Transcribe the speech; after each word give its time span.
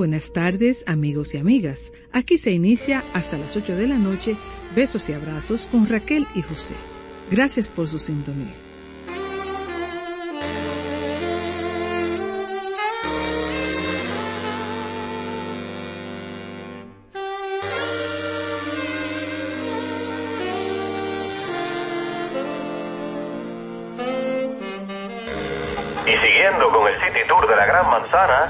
buenas 0.00 0.32
tardes, 0.32 0.82
amigos 0.86 1.34
y 1.34 1.36
amigas. 1.36 1.92
Aquí 2.10 2.38
se 2.38 2.52
inicia 2.52 3.04
hasta 3.12 3.36
las 3.36 3.54
8 3.54 3.76
de 3.76 3.86
la 3.86 3.98
noche 3.98 4.34
Besos 4.74 5.10
y 5.10 5.12
Abrazos 5.12 5.66
con 5.66 5.86
Raquel 5.86 6.26
y 6.34 6.40
José. 6.40 6.74
Gracias 7.30 7.68
por 7.68 7.86
su 7.86 7.98
sintonía. 7.98 8.56
manzana, 27.90 28.40
a 28.40 28.46
la 28.46 28.49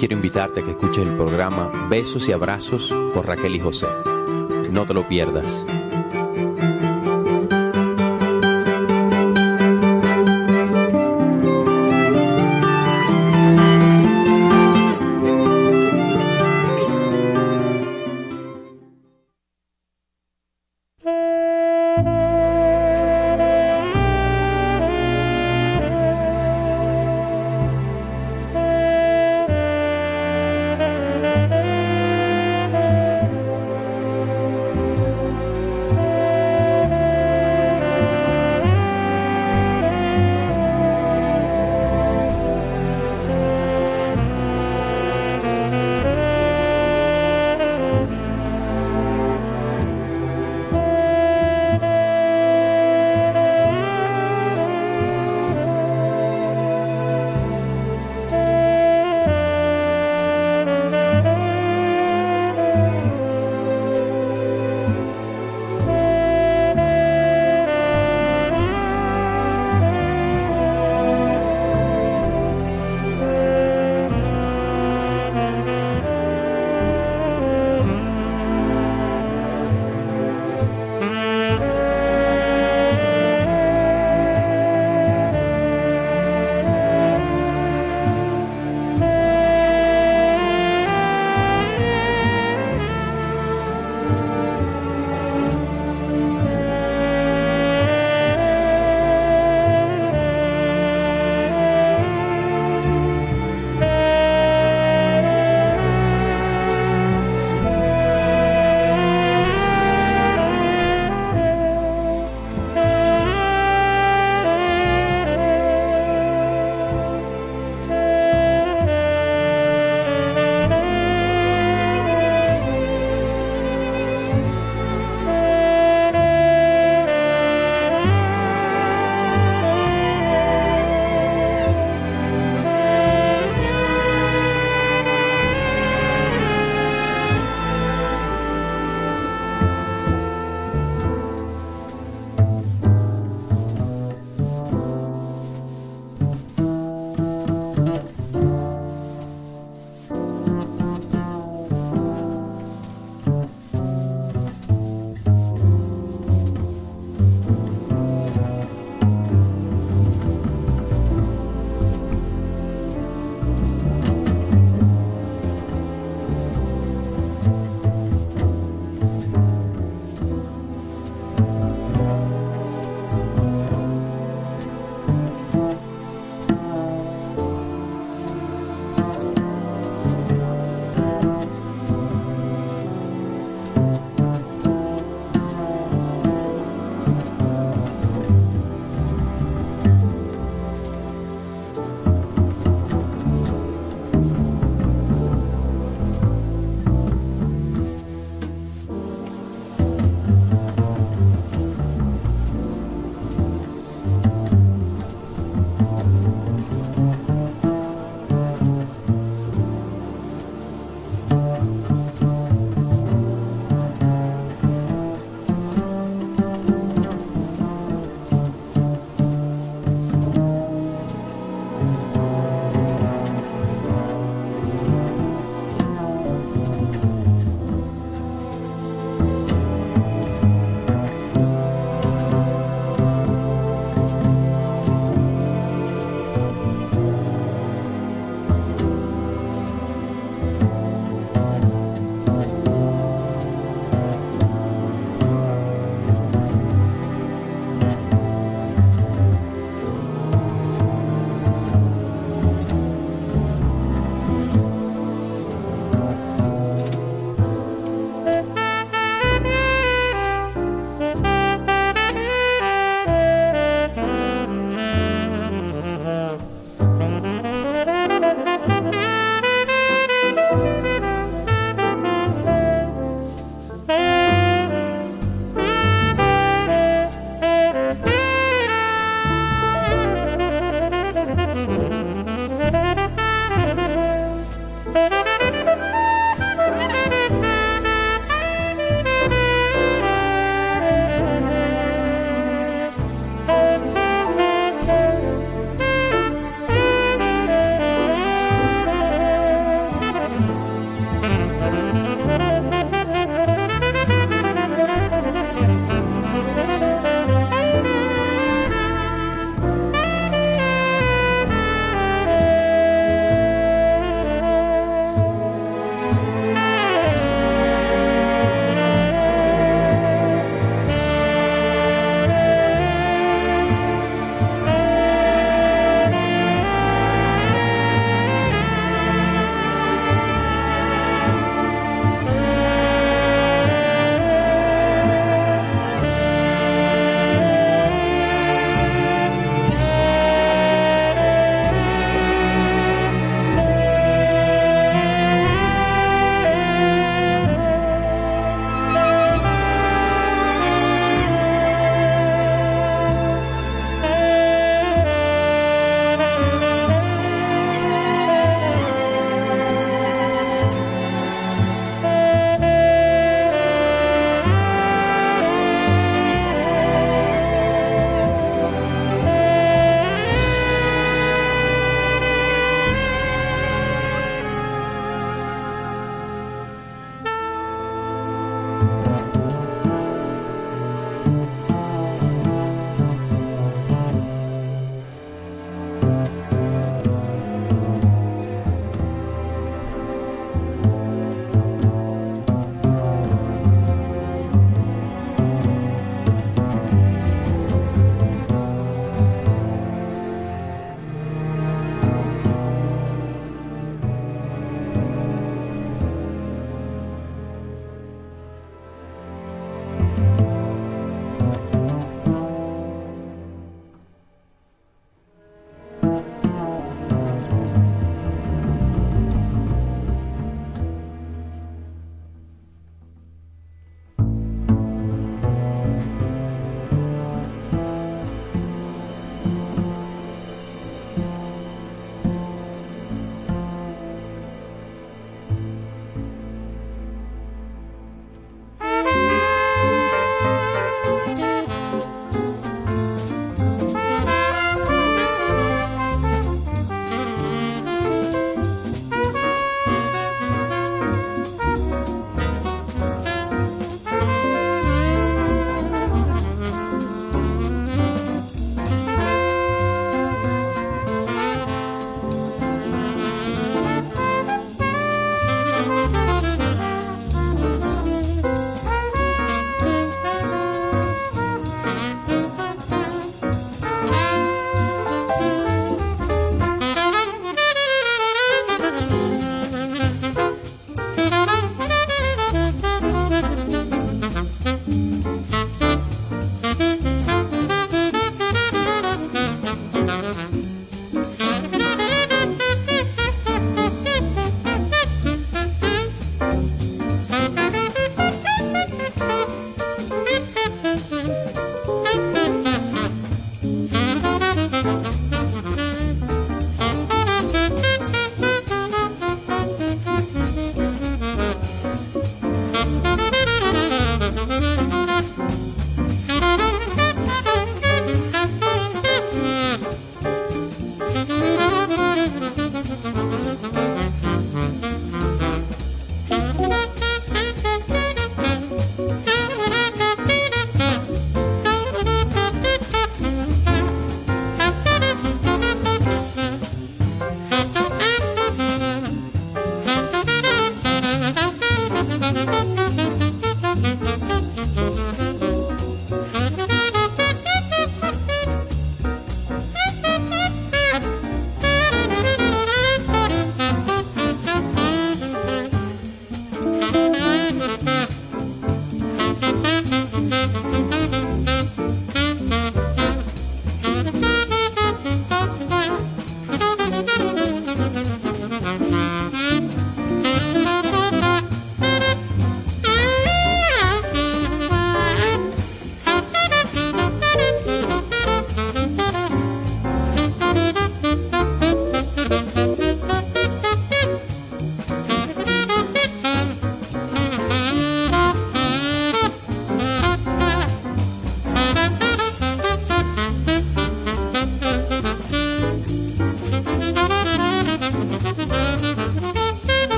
quiero 0.00 0.14
invitarte 0.14 0.60
a 0.60 0.64
que 0.64 0.70
escuches 0.70 1.06
el 1.06 1.14
programa 1.14 1.88
Besos 1.90 2.26
y 2.26 2.32
Abrazos 2.32 2.88
con 3.12 3.22
Raquel 3.22 3.54
y 3.54 3.60
José. 3.60 3.86
No 4.70 4.86
te 4.86 4.94
lo 4.94 5.06
pierdas. 5.06 5.66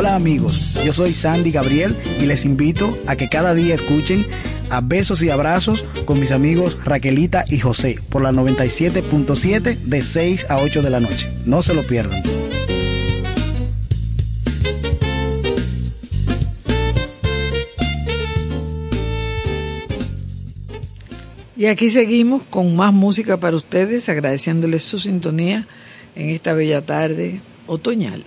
Hola 0.00 0.14
amigos, 0.14 0.78
yo 0.82 0.94
soy 0.94 1.12
Sandy 1.12 1.50
Gabriel 1.50 1.94
y 2.18 2.24
les 2.24 2.46
invito 2.46 2.96
a 3.06 3.16
que 3.16 3.28
cada 3.28 3.52
día 3.52 3.74
escuchen 3.74 4.26
a 4.70 4.80
Besos 4.80 5.22
y 5.22 5.28
Abrazos 5.28 5.84
con 6.06 6.18
mis 6.18 6.32
amigos 6.32 6.82
Raquelita 6.86 7.44
y 7.46 7.58
José 7.58 7.98
por 8.08 8.22
la 8.22 8.32
97.7 8.32 9.76
de 9.76 10.00
6 10.00 10.46
a 10.48 10.56
8 10.56 10.80
de 10.80 10.88
la 10.88 11.00
noche. 11.00 11.30
No 11.44 11.60
se 11.60 11.74
lo 11.74 11.82
pierdan. 11.82 12.22
Y 21.58 21.66
aquí 21.66 21.90
seguimos 21.90 22.44
con 22.44 22.74
más 22.74 22.94
música 22.94 23.36
para 23.36 23.54
ustedes, 23.54 24.08
agradeciéndoles 24.08 24.82
su 24.82 24.98
sintonía 24.98 25.66
en 26.16 26.30
esta 26.30 26.54
bella 26.54 26.80
tarde 26.86 27.42
otoñal. 27.66 28.24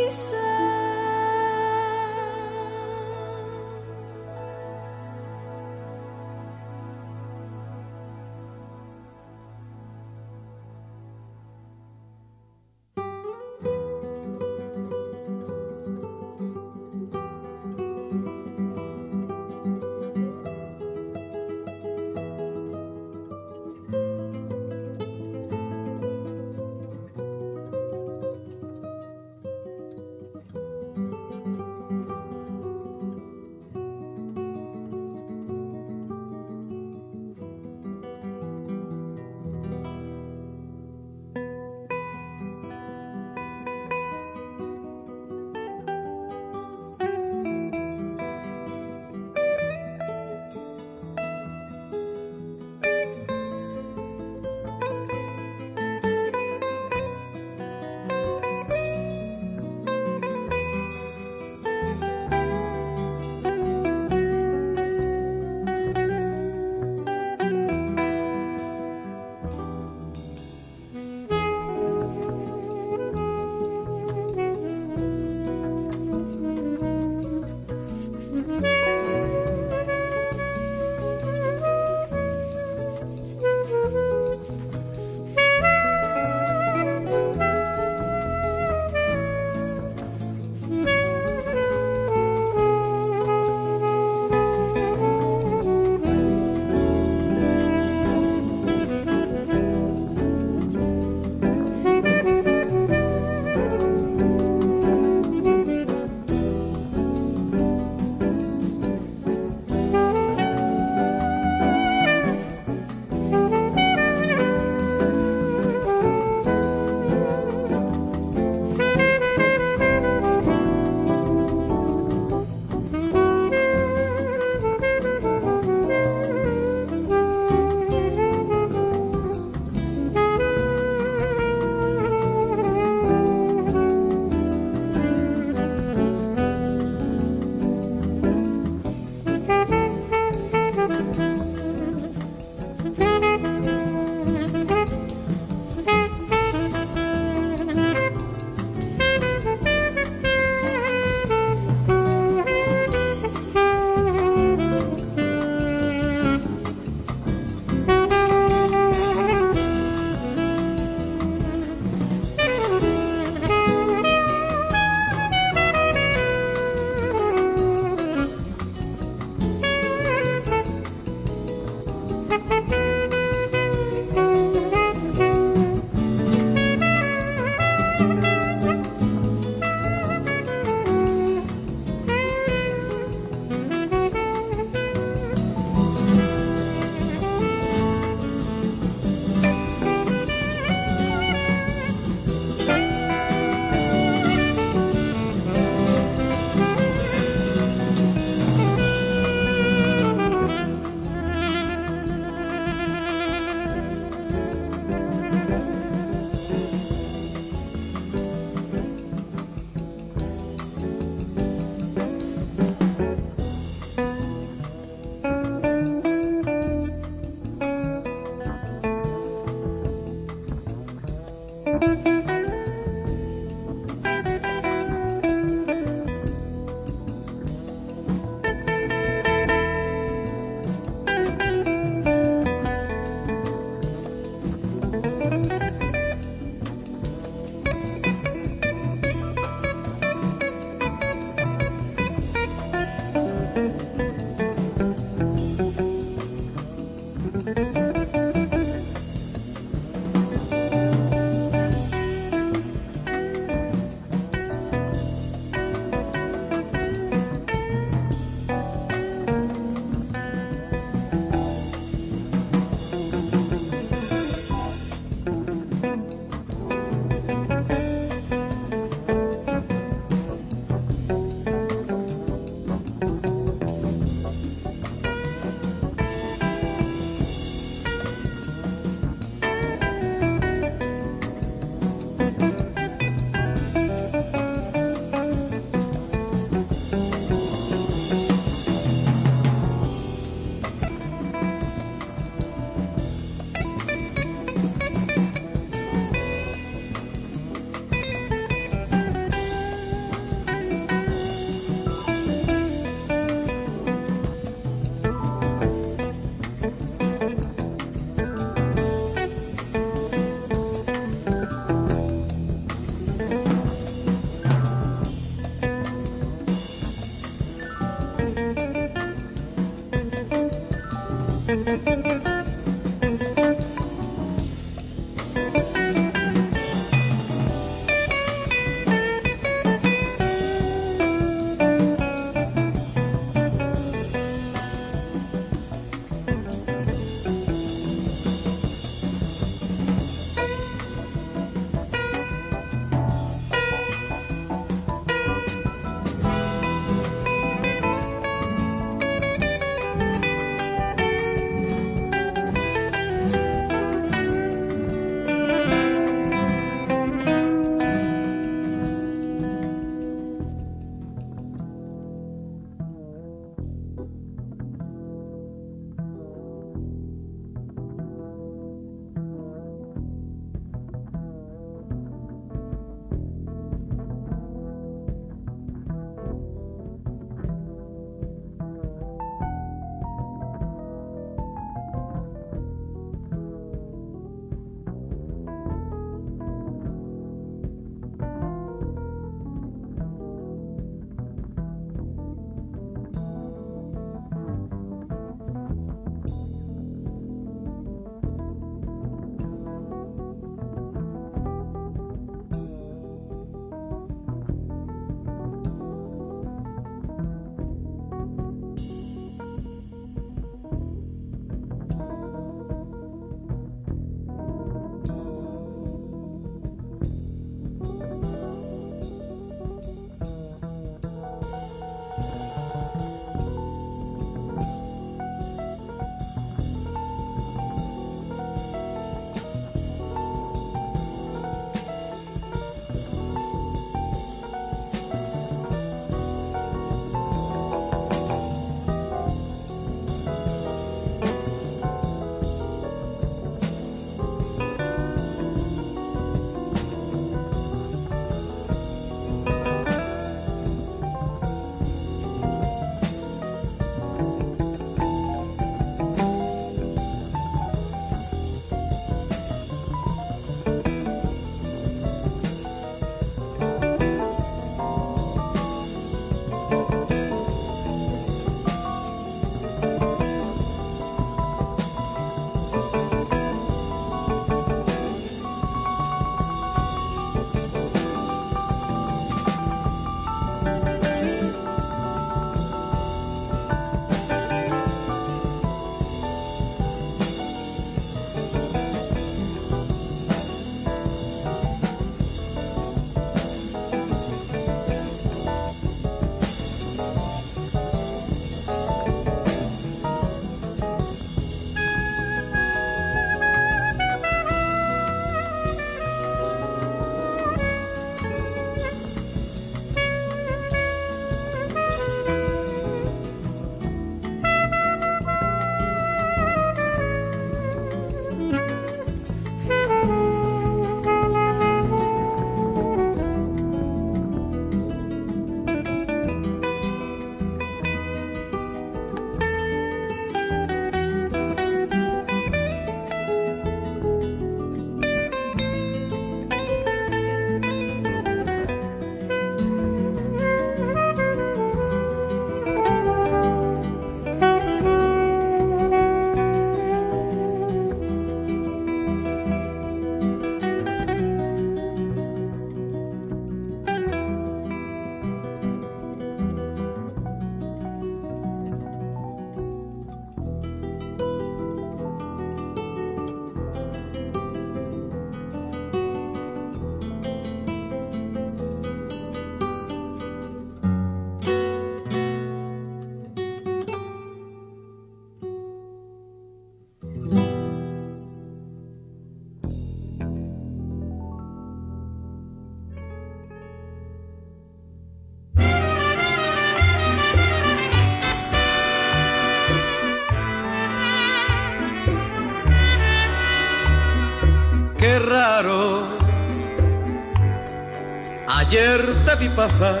Ayer 598.48 599.00
te 599.24 599.36
vi 599.36 599.48
pasar 599.50 600.00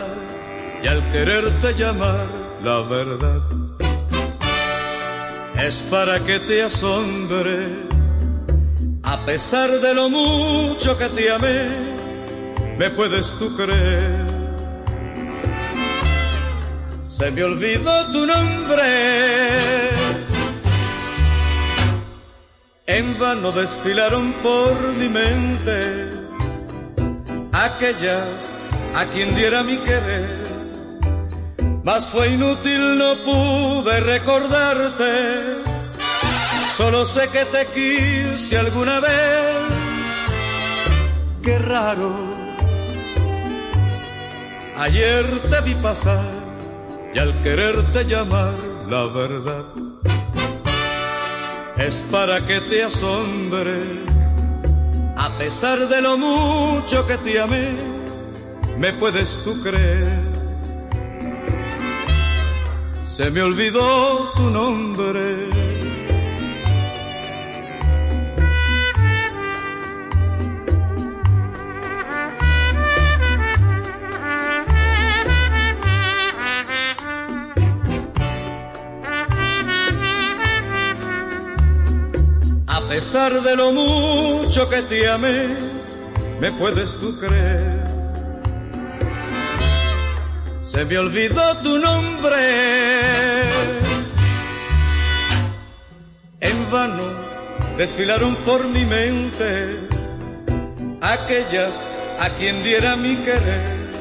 y 0.82 0.86
al 0.88 1.08
quererte 1.12 1.74
llamar 1.74 2.26
la 2.62 2.80
verdad 2.80 3.42
es 5.58 5.76
para 5.90 6.18
que 6.24 6.40
te 6.40 6.62
asombre. 6.62 7.86
A 9.04 9.24
pesar 9.24 9.70
de 9.80 9.94
lo 9.94 10.08
mucho 10.08 10.98
que 10.98 11.08
te 11.10 11.30
amé, 11.30 11.68
me 12.78 12.90
puedes 12.90 13.30
tú 13.38 13.54
creer. 13.54 14.26
Se 17.04 17.30
me 17.30 17.44
olvidó 17.44 18.10
tu 18.10 18.26
nombre. 18.26 19.91
En 22.96 23.18
vano 23.18 23.52
desfilaron 23.52 24.34
por 24.44 24.74
mi 24.98 25.08
mente 25.08 25.78
aquellas 27.52 28.52
a 28.94 29.06
quien 29.12 29.34
diera 29.34 29.62
mi 29.62 29.76
querer 29.78 30.42
mas 31.84 32.06
fue 32.06 32.28
inútil, 32.28 32.96
no 32.96 33.16
pude 33.24 34.00
recordarte. 34.00 35.62
Solo 36.76 37.04
sé 37.04 37.28
que 37.28 37.44
te 37.46 37.66
quise 37.74 38.56
alguna 38.56 39.00
vez. 39.00 40.02
Qué 41.42 41.58
raro. 41.58 42.12
Ayer 44.76 45.26
te 45.50 45.60
vi 45.62 45.74
pasar 45.74 46.24
y 47.14 47.18
al 47.18 47.42
quererte 47.42 48.04
llamar 48.04 48.54
la 48.88 49.04
verdad 49.06 49.91
es 51.86 52.04
para 52.10 52.44
que 52.46 52.60
te 52.60 52.84
asombre. 52.84 53.78
A 55.16 55.36
pesar 55.38 55.88
de 55.88 56.00
lo 56.02 56.16
mucho 56.16 57.06
que 57.06 57.16
te 57.18 57.40
amé, 57.40 57.76
me 58.78 58.92
puedes 58.94 59.38
tú 59.44 59.60
creer 59.62 60.32
se 63.12 63.30
me 63.30 63.42
olvidó 63.42 64.32
tu 64.34 64.48
nombre. 64.48 65.61
Pesar 83.12 83.42
de 83.42 83.56
lo 83.56 83.72
mucho 83.72 84.70
que 84.70 84.80
te 84.84 85.06
amé, 85.06 85.54
me 86.40 86.50
puedes 86.52 86.96
tú 86.96 87.18
creer 87.18 87.82
se 90.64 90.86
me 90.86 90.96
olvidó 90.96 91.58
tu 91.58 91.78
nombre. 91.78 92.38
En 96.40 96.70
vano 96.70 97.04
desfilaron 97.76 98.34
por 98.46 98.66
mi 98.66 98.86
mente 98.86 99.86
aquellas 101.02 101.84
a 102.18 102.30
quien 102.30 102.62
diera 102.62 102.96
mi 102.96 103.16
querer. 103.16 103.92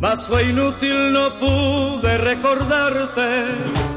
Mas 0.00 0.24
fue 0.24 0.42
inútil, 0.50 1.12
no 1.12 1.30
pude 1.38 2.18
recordarte. 2.18 3.87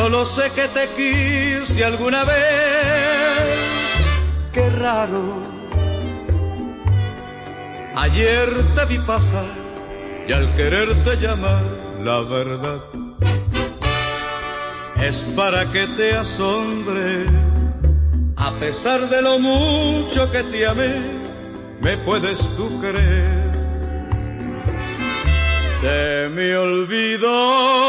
Solo 0.00 0.24
sé 0.24 0.52
que 0.52 0.68
te 0.68 0.88
quise 0.96 1.84
alguna 1.84 2.22
vez. 2.22 2.36
Qué 4.52 4.70
raro. 4.70 5.42
Ayer 7.96 8.48
te 8.76 8.84
vi 8.84 8.98
pasar 9.00 9.50
y 10.28 10.32
al 10.32 10.54
quererte 10.54 11.16
llamar 11.16 11.64
la 12.00 12.20
verdad 12.20 12.80
es 15.02 15.22
para 15.34 15.68
que 15.72 15.88
te 15.88 16.14
asombre. 16.14 17.26
A 18.36 18.52
pesar 18.60 19.08
de 19.08 19.20
lo 19.20 19.40
mucho 19.40 20.30
que 20.30 20.44
te 20.44 20.64
amé, 20.64 20.94
me 21.80 21.98
puedes 21.98 22.38
tú 22.56 22.80
creer. 22.80 23.50
Te 25.82 26.28
me 26.28 26.56
olvidó 26.56 27.88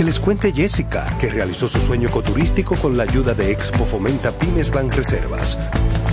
Que 0.00 0.04
les 0.04 0.18
cuente 0.18 0.50
Jessica, 0.50 1.04
que 1.18 1.28
realizó 1.28 1.68
su 1.68 1.78
sueño 1.78 2.08
ecoturístico 2.08 2.74
con 2.76 2.96
la 2.96 3.02
ayuda 3.02 3.34
de 3.34 3.52
Expo 3.52 3.84
Fomenta 3.84 4.32
Pymes 4.32 4.70
Ban 4.70 4.90
Reservas. 4.90 5.58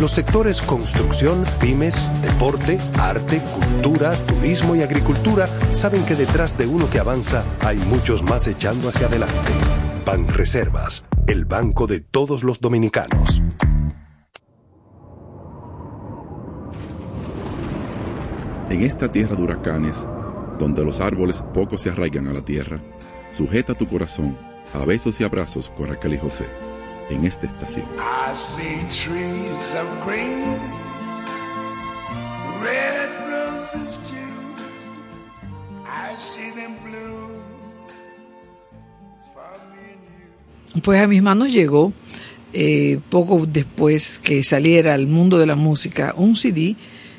Los 0.01 0.11
sectores 0.11 0.61
construcción, 0.61 1.45
pymes, 1.61 2.11
deporte, 2.21 2.79
arte, 2.99 3.39
cultura, 3.39 4.11
turismo 4.25 4.75
y 4.75 4.81
agricultura 4.81 5.47
saben 5.71 6.03
que 6.03 6.15
detrás 6.15 6.57
de 6.57 6.67
uno 6.67 6.89
que 6.89 6.99
avanza 6.99 7.45
hay 7.61 7.77
muchos 7.77 8.23
más 8.23 8.45
echando 8.49 8.89
hacia 8.89 9.07
adelante. 9.07 9.53
Ban 10.05 10.27
Reservas, 10.27 11.05
el 11.25 11.45
banco 11.45 11.87
de 11.87 12.01
todos 12.01 12.43
los 12.43 12.59
dominicanos. 12.59 13.41
En 18.69 18.81
esta 18.81 19.09
tierra 19.09 19.37
de 19.37 19.43
huracanes, 19.43 20.05
donde 20.59 20.83
los 20.83 20.99
árboles 20.99 21.41
poco 21.53 21.77
se 21.77 21.91
arraigan 21.91 22.27
a 22.27 22.33
la 22.33 22.43
tierra, 22.43 22.81
Sujeta 23.31 23.75
tu 23.75 23.87
corazón 23.87 24.37
a 24.73 24.85
besos 24.85 25.19
y 25.19 25.23
abrazos 25.23 25.69
con 25.69 25.87
Raquel 25.87 26.13
y 26.13 26.17
José 26.17 26.45
en 27.09 27.25
esta 27.25 27.45
estación. 27.45 27.85
Pues 40.83 41.01
a 41.01 41.07
mis 41.07 41.21
manos 41.21 41.51
llegó, 41.51 41.91
eh, 42.53 42.99
poco 43.09 43.45
después 43.45 44.19
que 44.19 44.43
saliera 44.43 44.93
al 44.93 45.07
mundo 45.07 45.37
de 45.37 45.45
la 45.45 45.55
música, 45.55 46.13
un 46.15 46.35
CD 46.35 46.75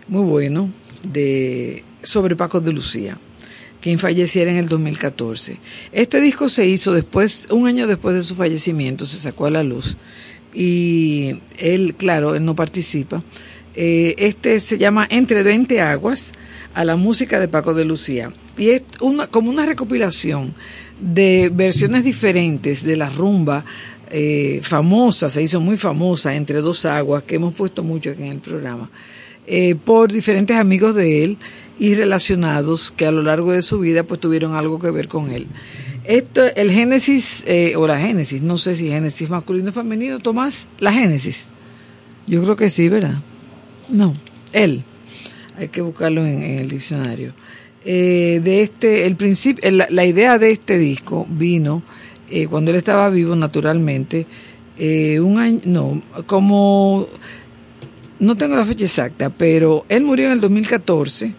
muy 0.09 0.23
bueno 0.23 0.71
de 1.03 1.85
sobre 2.03 2.37
Paco 2.37 2.61
de 2.61 2.73
Lucía 2.73 3.19
quien 3.81 3.99
falleciera 3.99 4.51
en 4.51 4.57
el 4.57 4.69
2014. 4.69 5.57
Este 5.93 6.21
disco 6.21 6.49
se 6.49 6.67
hizo 6.67 6.93
después, 6.93 7.47
un 7.51 7.67
año 7.67 7.87
después 7.87 8.15
de 8.15 8.23
su 8.23 8.35
fallecimiento, 8.35 9.07
se 9.07 9.19
sacó 9.19 9.47
a 9.47 9.51
la 9.51 9.63
luz 9.63 9.97
y 10.55 11.37
él, 11.59 11.95
claro, 11.97 12.35
él 12.35 12.45
no 12.45 12.55
participa. 12.55 13.23
Eh, 13.75 14.15
este 14.19 14.59
se 14.61 14.79
llama 14.79 15.07
Entre 15.09 15.43
20 15.43 15.81
Aguas 15.81 16.33
a 16.75 16.85
la 16.85 16.97
música 16.97 17.39
de 17.39 17.47
Paco 17.47 17.75
de 17.75 17.85
Lucía 17.85 18.33
y 18.57 18.71
es 18.71 18.83
una, 19.01 19.29
como 19.29 19.51
una 19.51 19.67
recopilación 19.67 20.53
de 21.01 21.51
versiones 21.55 22.03
diferentes 22.03 22.83
de 22.83 22.97
la 22.97 23.09
rumba 23.09 23.65
eh, 24.11 24.61
famosa, 24.63 25.29
se 25.29 25.43
hizo 25.43 25.61
muy 25.61 25.77
famosa 25.77 26.35
entre 26.35 26.61
dos 26.61 26.85
aguas 26.87 27.23
que 27.23 27.37
hemos 27.37 27.55
puesto 27.55 27.85
mucho 27.85 28.11
aquí 28.11 28.23
en 28.23 28.33
el 28.33 28.41
programa, 28.41 28.91
eh, 29.47 29.77
por 29.77 30.11
diferentes 30.11 30.57
amigos 30.57 30.95
de 30.95 31.25
él 31.25 31.37
y 31.79 31.95
relacionados 31.95 32.91
que 32.91 33.07
a 33.07 33.13
lo 33.13 33.23
largo 33.23 33.53
de 33.53 33.63
su 33.63 33.79
vida 33.79 34.03
pues 34.03 34.21
tuvieron 34.21 34.55
algo 34.55 34.79
que 34.79 34.91
ver 34.91 35.09
con 35.09 35.31
él. 35.31 35.47
Esto, 36.05 36.45
el 36.57 36.71
Génesis, 36.71 37.45
eh, 37.47 37.75
o 37.77 37.87
la 37.87 38.01
Génesis, 38.01 38.43
no 38.43 38.57
sé 38.57 38.75
si 38.75 38.89
Génesis 38.89 39.29
masculino 39.29 39.71
o 39.71 39.73
femenino, 39.73 40.19
Tomás, 40.19 40.67
la 40.79 40.93
Génesis. 40.93 41.49
Yo 42.27 42.43
creo 42.43 42.57
que 42.57 42.71
sí, 42.71 42.89
¿verdad? 42.89 43.21
No, 43.91 44.15
él. 44.53 44.83
Hay 45.57 45.69
que 45.69 45.81
buscarlo 45.81 46.25
en, 46.25 46.43
el 46.43 46.69
diccionario. 46.69 47.33
Eh, 47.85 48.41
de 48.43 48.63
este, 48.63 49.07
el 49.07 49.17
principio, 49.17 49.71
la, 49.71 50.05
idea 50.05 50.39
de 50.39 50.51
este 50.51 50.79
disco 50.79 51.27
vino 51.29 51.83
eh, 52.31 52.47
cuando 52.47 52.71
él 52.71 52.77
estaba 52.77 53.09
vivo, 53.11 53.37
naturalmente, 53.37 54.27
un 54.79 55.39
año, 55.39 55.61
no, 55.65 56.03
como, 56.27 57.07
no 58.21 58.37
tengo 58.37 58.57
la 58.57 58.65
fecha 58.65 58.85
exacta, 58.85 59.29
pero 59.29 59.85
él 59.89 60.05
murió 60.05 60.27
en 60.27 60.33
el 60.33 60.41
2014 60.41 61.35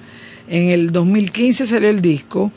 en 0.49 0.69
el 0.69 0.91
2015 0.91 1.65
salió 1.65 1.89
el 1.89 2.01
disco 2.01 2.51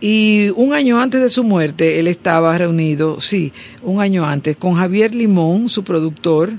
y 0.00 0.50
un 0.56 0.74
año 0.74 1.00
antes 1.00 1.22
de 1.22 1.28
su 1.30 1.42
muerte 1.42 1.98
él 1.98 2.08
estaba 2.08 2.56
reunido, 2.58 3.20
sí, 3.20 3.52
un 3.82 4.00
año 4.00 4.26
antes, 4.26 4.56
con 4.56 4.74
Javier 4.74 5.14
Limón, 5.14 5.68
su 5.68 5.84
productor, 5.84 6.52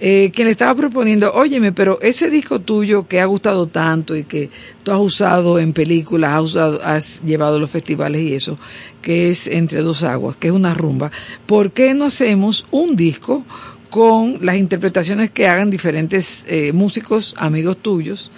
eh, 0.00 0.30
quien 0.34 0.46
le 0.46 0.52
estaba 0.52 0.74
proponiendo, 0.74 1.32
óyeme, 1.32 1.72
pero 1.72 1.98
ese 2.02 2.30
disco 2.30 2.60
tuyo 2.60 3.08
que 3.08 3.20
ha 3.20 3.24
gustado 3.24 3.66
tanto 3.66 4.14
y 4.14 4.24
que 4.24 4.50
tú 4.82 4.92
has 4.92 5.00
usado 5.00 5.58
en 5.58 5.72
películas, 5.72 6.32
has, 6.34 6.42
usado, 6.42 6.80
has 6.84 7.22
llevado 7.24 7.56
a 7.56 7.58
los 7.58 7.70
festivales 7.70 8.22
y 8.22 8.34
eso, 8.34 8.58
que 9.02 9.28
es 9.30 9.46
Entre 9.46 9.80
dos 9.80 10.02
aguas, 10.02 10.36
que 10.36 10.48
es 10.48 10.52
una 10.52 10.74
rumba, 10.74 11.10
¿por 11.46 11.72
qué 11.72 11.94
no 11.94 12.04
hacemos 12.04 12.66
un 12.70 12.96
disco 12.96 13.44
con 13.90 14.38
las 14.44 14.56
interpretaciones 14.56 15.30
que 15.30 15.48
hagan 15.48 15.70
diferentes 15.70 16.44
eh, 16.46 16.72
músicos, 16.72 17.34
amigos 17.38 17.78
tuyos? 17.78 18.30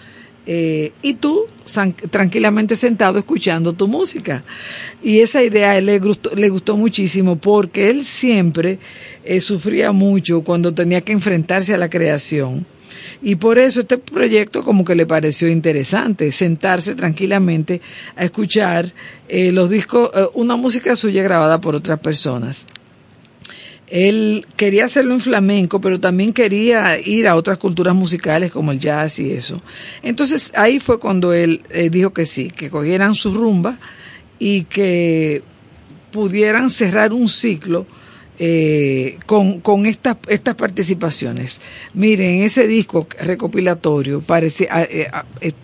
Eh, 0.52 0.90
y 1.00 1.14
tú 1.14 1.46
tranquilamente 2.10 2.74
sentado 2.74 3.20
escuchando 3.20 3.72
tu 3.72 3.86
música. 3.86 4.42
Y 5.00 5.20
esa 5.20 5.44
idea 5.44 5.70
a 5.70 5.78
él 5.78 5.86
le 5.86 6.00
gustó, 6.00 6.34
le 6.34 6.48
gustó 6.48 6.76
muchísimo 6.76 7.36
porque 7.36 7.88
él 7.88 8.04
siempre 8.04 8.80
eh, 9.24 9.38
sufría 9.38 9.92
mucho 9.92 10.42
cuando 10.42 10.74
tenía 10.74 11.02
que 11.02 11.12
enfrentarse 11.12 11.72
a 11.72 11.78
la 11.78 11.88
creación. 11.88 12.66
Y 13.22 13.36
por 13.36 13.58
eso 13.58 13.82
este 13.82 13.98
proyecto 13.98 14.64
como 14.64 14.84
que 14.84 14.96
le 14.96 15.06
pareció 15.06 15.48
interesante, 15.48 16.32
sentarse 16.32 16.96
tranquilamente 16.96 17.80
a 18.16 18.24
escuchar 18.24 18.92
eh, 19.28 19.52
los 19.52 19.70
discos, 19.70 20.10
una 20.34 20.56
música 20.56 20.96
suya 20.96 21.22
grabada 21.22 21.60
por 21.60 21.76
otras 21.76 22.00
personas. 22.00 22.66
Él 23.90 24.46
quería 24.56 24.84
hacerlo 24.84 25.14
en 25.14 25.20
flamenco, 25.20 25.80
pero 25.80 25.98
también 25.98 26.32
quería 26.32 26.98
ir 27.00 27.26
a 27.26 27.34
otras 27.34 27.58
culturas 27.58 27.94
musicales 27.94 28.52
como 28.52 28.70
el 28.70 28.78
jazz 28.78 29.18
y 29.18 29.32
eso. 29.32 29.60
Entonces 30.02 30.52
ahí 30.54 30.78
fue 30.78 31.00
cuando 31.00 31.32
él 31.32 31.62
eh, 31.70 31.90
dijo 31.90 32.12
que 32.12 32.24
sí, 32.24 32.50
que 32.50 32.70
cogieran 32.70 33.16
su 33.16 33.34
rumba 33.34 33.78
y 34.38 34.62
que 34.64 35.42
pudieran 36.12 36.70
cerrar 36.70 37.12
un 37.12 37.28
ciclo 37.28 37.84
eh, 38.38 39.18
con, 39.26 39.84
estas, 39.86 40.16
estas 40.28 40.54
participaciones. 40.54 41.60
Miren, 41.92 42.42
ese 42.42 42.68
disco 42.68 43.08
recopilatorio 43.20 44.20
parece, 44.20 44.68
eh, 44.72 45.10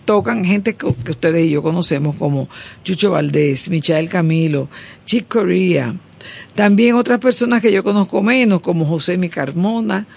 tocan 0.05 0.43
gente 0.43 0.73
que, 0.73 0.93
que, 0.93 1.11
ustedes 1.11 1.47
y 1.47 1.51
yo 1.51 1.63
conocemos 1.63 2.17
como 2.17 2.49
Chucho 2.83 3.11
Valdés, 3.11 3.69
Michael 3.69 4.09
Camilo, 4.09 4.69
Chick 5.05 5.27
Corea, 5.27 5.95
también 6.55 6.95
otras 6.95 7.19
personas 7.19 7.61
que 7.61 7.71
yo 7.71 7.83
conozco 7.83 8.21
menos, 8.23 8.61
como 8.61 8.85
José 8.85 9.17
Mi 9.17 9.29
Carmona, 9.29 10.07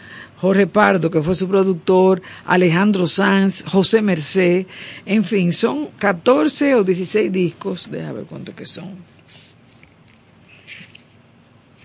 Jorge 0.40 0.66
Pardo, 0.66 1.10
que 1.10 1.20
fue 1.20 1.34
su 1.34 1.48
productor, 1.48 2.22
Alejandro 2.46 3.06
Sanz, 3.06 3.62
José 3.66 4.00
Merced, 4.00 4.66
en 5.04 5.22
fin, 5.22 5.52
son 5.52 5.88
14 5.98 6.76
o 6.76 6.82
16 6.82 7.30
discos, 7.30 7.88
déjame 7.90 8.14
ver 8.14 8.24
cuántos 8.24 8.54
que 8.54 8.64
son. 8.64 8.94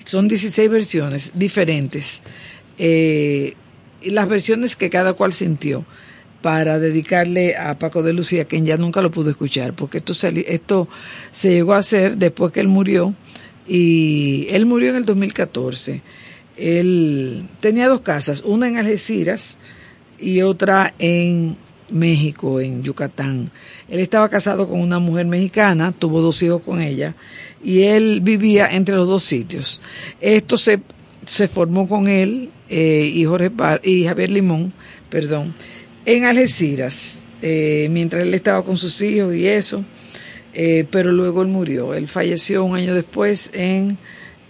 Son 0.05 0.27
16 0.27 0.69
versiones 0.69 1.31
diferentes, 1.33 2.21
eh, 2.77 3.55
las 4.03 4.29
versiones 4.29 4.75
que 4.77 4.89
cada 4.89 5.13
cual 5.13 5.33
sintió 5.33 5.83
para 6.41 6.79
dedicarle 6.79 7.57
a 7.57 7.77
Paco 7.79 8.03
de 8.03 8.13
Lucía, 8.13 8.45
quien 8.45 8.65
ya 8.65 8.77
nunca 8.77 9.01
lo 9.01 9.11
pudo 9.11 9.31
escuchar, 9.31 9.73
porque 9.73 9.97
esto, 9.97 10.13
esto 10.47 10.87
se 11.31 11.49
llegó 11.49 11.73
a 11.73 11.79
hacer 11.79 12.17
después 12.17 12.53
que 12.53 12.59
él 12.59 12.67
murió 12.67 13.15
y 13.67 14.47
él 14.49 14.65
murió 14.65 14.89
en 14.89 14.97
el 14.97 15.05
2014. 15.05 16.01
Él 16.57 17.47
tenía 17.59 17.87
dos 17.87 18.01
casas, 18.01 18.41
una 18.45 18.67
en 18.67 18.77
Algeciras 18.77 19.57
y 20.19 20.41
otra 20.41 20.93
en 20.99 21.57
México, 21.89 22.59
en 22.59 22.83
Yucatán. 22.83 23.51
Él 23.89 23.99
estaba 23.99 24.29
casado 24.29 24.67
con 24.67 24.79
una 24.79 24.99
mujer 24.99 25.25
mexicana, 25.25 25.91
tuvo 25.91 26.21
dos 26.21 26.41
hijos 26.43 26.61
con 26.61 26.81
ella 26.81 27.15
y 27.63 27.83
él 27.83 28.21
vivía 28.21 28.71
entre 28.71 28.95
los 28.95 29.07
dos 29.07 29.23
sitios. 29.23 29.81
Esto 30.21 30.57
se, 30.57 30.79
se 31.25 31.47
formó 31.47 31.87
con 31.87 32.07
él 32.07 32.49
eh, 32.69 33.11
y, 33.13 33.25
Jorge 33.25 33.51
y 33.83 34.05
Javier 34.05 34.31
Limón, 34.31 34.73
perdón, 35.09 35.53
en 36.05 36.25
Algeciras, 36.25 37.23
eh, 37.41 37.87
mientras 37.91 38.23
él 38.23 38.33
estaba 38.33 38.63
con 38.63 38.77
sus 38.77 39.01
hijos 39.01 39.35
y 39.35 39.47
eso. 39.47 39.83
Eh, 40.57 40.87
pero 40.89 41.11
luego 41.11 41.41
él 41.41 41.49
murió. 41.49 41.93
Él 41.93 42.07
falleció 42.07 42.63
un 42.63 42.75
año 42.75 42.95
después 42.95 43.51
en 43.53 43.97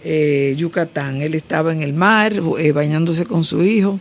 eh, 0.04 0.54
Yucatán. 0.56 1.20
Él 1.20 1.34
estaba 1.34 1.72
en 1.72 1.82
el 1.82 1.92
mar 1.92 2.32
eh, 2.58 2.72
bañándose 2.72 3.26
con 3.26 3.42
su 3.44 3.64
hijo 3.64 4.00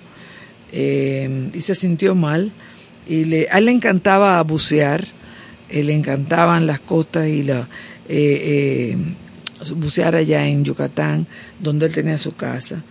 y 0.72 1.62
se 1.62 1.74
sintió 1.74 2.16
mal. 2.16 2.52
Y 3.08 3.24
le, 3.26 3.48
a 3.50 3.58
él 3.58 3.66
le 3.66 3.72
encantaba 3.72 4.42
bucear, 4.44 5.06
le 5.72 5.94
encantaban 5.94 6.68
las 6.68 6.80
costas 6.82 7.28
y 7.28 7.44
la, 7.44 7.68
bucear 9.76 10.16
allá 10.16 10.46
en 10.46 10.66
Yucatán, 10.66 11.28
donde 11.60 11.86
él 11.86 11.94
tenía 11.94 12.18
su 12.18 12.36
casa 12.36 12.84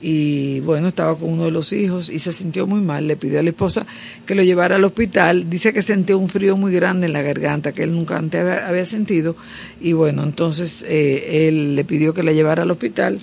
y 0.00 0.60
bueno, 0.60 0.88
estaba 0.88 1.16
con 1.16 1.32
uno 1.32 1.46
de 1.46 1.50
los 1.50 1.72
hijos 1.72 2.08
y 2.08 2.20
se 2.20 2.32
sintió 2.32 2.66
muy 2.66 2.80
mal, 2.80 3.08
le 3.08 3.16
pidió 3.16 3.40
a 3.40 3.42
la 3.42 3.50
esposa 3.50 3.84
que 4.24 4.34
lo 4.34 4.42
llevara 4.42 4.76
al 4.76 4.84
hospital, 4.84 5.50
dice 5.50 5.72
que 5.72 5.82
sintió 5.82 6.18
un 6.18 6.28
frío 6.28 6.56
muy 6.56 6.72
grande 6.72 7.06
en 7.06 7.12
la 7.12 7.22
garganta 7.22 7.72
que 7.72 7.82
él 7.82 7.94
nunca 7.94 8.16
antes 8.16 8.40
había, 8.40 8.84
sentido. 8.84 9.34
Y 9.80 9.92
bueno, 9.92 10.22
entonces 10.22 10.84
eh, 10.88 11.48
él 11.48 11.74
le 11.74 11.84
pidió 11.84 12.14
que 12.14 12.22
la 12.22 12.32
llevara 12.32 12.62
al 12.62 12.70
hospital, 12.70 13.18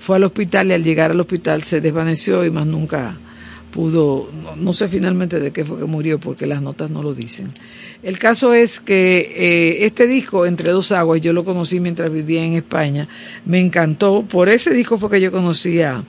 fue 0.00 0.16
al 0.16 0.24
hospital 0.24 0.68
y 0.68 0.72
al 0.74 0.84
llegar 0.84 1.10
al 1.10 1.20
hospital 1.20 1.62
se 1.62 1.80
desvaneció 1.80 2.44
y 2.44 2.50
más 2.50 2.66
nunca 2.66 3.16
pudo, 3.70 4.30
no, 4.56 4.72
sé 4.72 4.88
finalmente 4.88 5.40
de 5.40 5.50
qué 5.50 5.64
fue 5.64 5.78
que 5.78 5.84
murió 5.84 6.18
porque 6.18 6.46
las 6.46 6.62
notas 6.62 6.90
no 6.90 7.02
lo 7.02 7.14
dicen. 7.14 7.48
El 8.02 8.18
caso 8.18 8.54
es 8.54 8.80
que 8.80 9.32
eh, 9.36 9.86
este 9.86 10.06
disco, 10.06 10.46
Entre 10.46 10.70
dos 10.70 10.92
aguas, 10.92 11.20
yo 11.20 11.32
lo 11.32 11.44
conocí 11.44 11.80
mientras 11.80 12.12
vivía 12.12 12.44
en 12.44 12.54
España, 12.54 13.08
me 13.44 13.60
encantó, 13.60 14.22
por 14.22 14.48
ese 14.48 14.72
disco 14.72 14.98
fue 14.98 15.10
que 15.10 15.20
yo 15.20 15.30
conocí 15.30 15.80
a, 15.82 16.02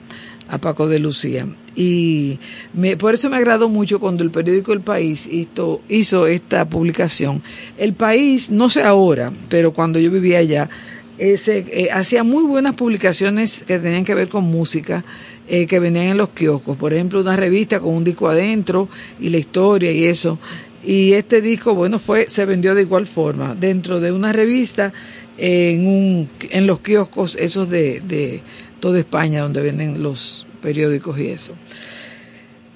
Paco 0.58 0.88
de 0.88 0.98
Lucía. 0.98 1.46
Y 1.76 2.38
me, 2.74 2.96
por 2.96 3.14
eso 3.14 3.30
me 3.30 3.36
agradó 3.36 3.68
mucho 3.68 4.00
cuando 4.00 4.22
el 4.22 4.30
periódico 4.30 4.72
El 4.72 4.80
País 4.80 5.28
hizo, 5.28 6.26
esta 6.26 6.68
publicación. 6.68 7.42
El 7.78 7.94
País, 7.94 8.50
no 8.50 8.68
sé 8.68 8.82
ahora, 8.82 9.32
pero 9.48 9.72
cuando 9.72 9.98
yo 9.98 10.10
vivía 10.10 10.38
allá, 10.38 10.68
eh, 11.18 11.88
hacía 11.92 12.24
muy 12.24 12.44
buenas 12.44 12.74
publicaciones 12.74 13.62
que 13.66 13.78
tenían 13.78 14.04
que 14.04 14.14
ver 14.14 14.28
con 14.28 14.44
música 14.44 15.04
eh, 15.48 15.66
que 15.66 15.78
venían 15.78 16.06
en 16.06 16.16
los 16.16 16.30
kioscos. 16.30 16.76
Por 16.76 16.92
ejemplo, 16.94 17.20
una 17.20 17.36
revista 17.36 17.80
con 17.80 17.94
un 17.94 18.04
disco 18.04 18.28
adentro 18.28 18.88
y 19.20 19.28
la 19.28 19.38
historia 19.38 19.92
y 19.92 20.04
eso. 20.04 20.38
Y 20.84 21.12
este 21.12 21.40
disco, 21.40 21.74
bueno, 21.74 21.98
fue 21.98 22.26
se 22.30 22.46
vendió 22.46 22.74
de 22.74 22.82
igual 22.82 23.06
forma, 23.06 23.54
dentro 23.54 24.00
de 24.00 24.12
una 24.12 24.32
revista, 24.32 24.92
en, 25.36 25.86
un, 25.86 26.28
en 26.50 26.66
los 26.66 26.80
kioscos 26.80 27.36
esos 27.36 27.68
de 27.70 28.42
toda 28.80 28.98
España, 28.98 29.42
donde 29.42 29.62
venden 29.62 30.02
los 30.02 30.46
periódicos 30.60 31.18
y 31.18 31.28
eso. 31.28 31.54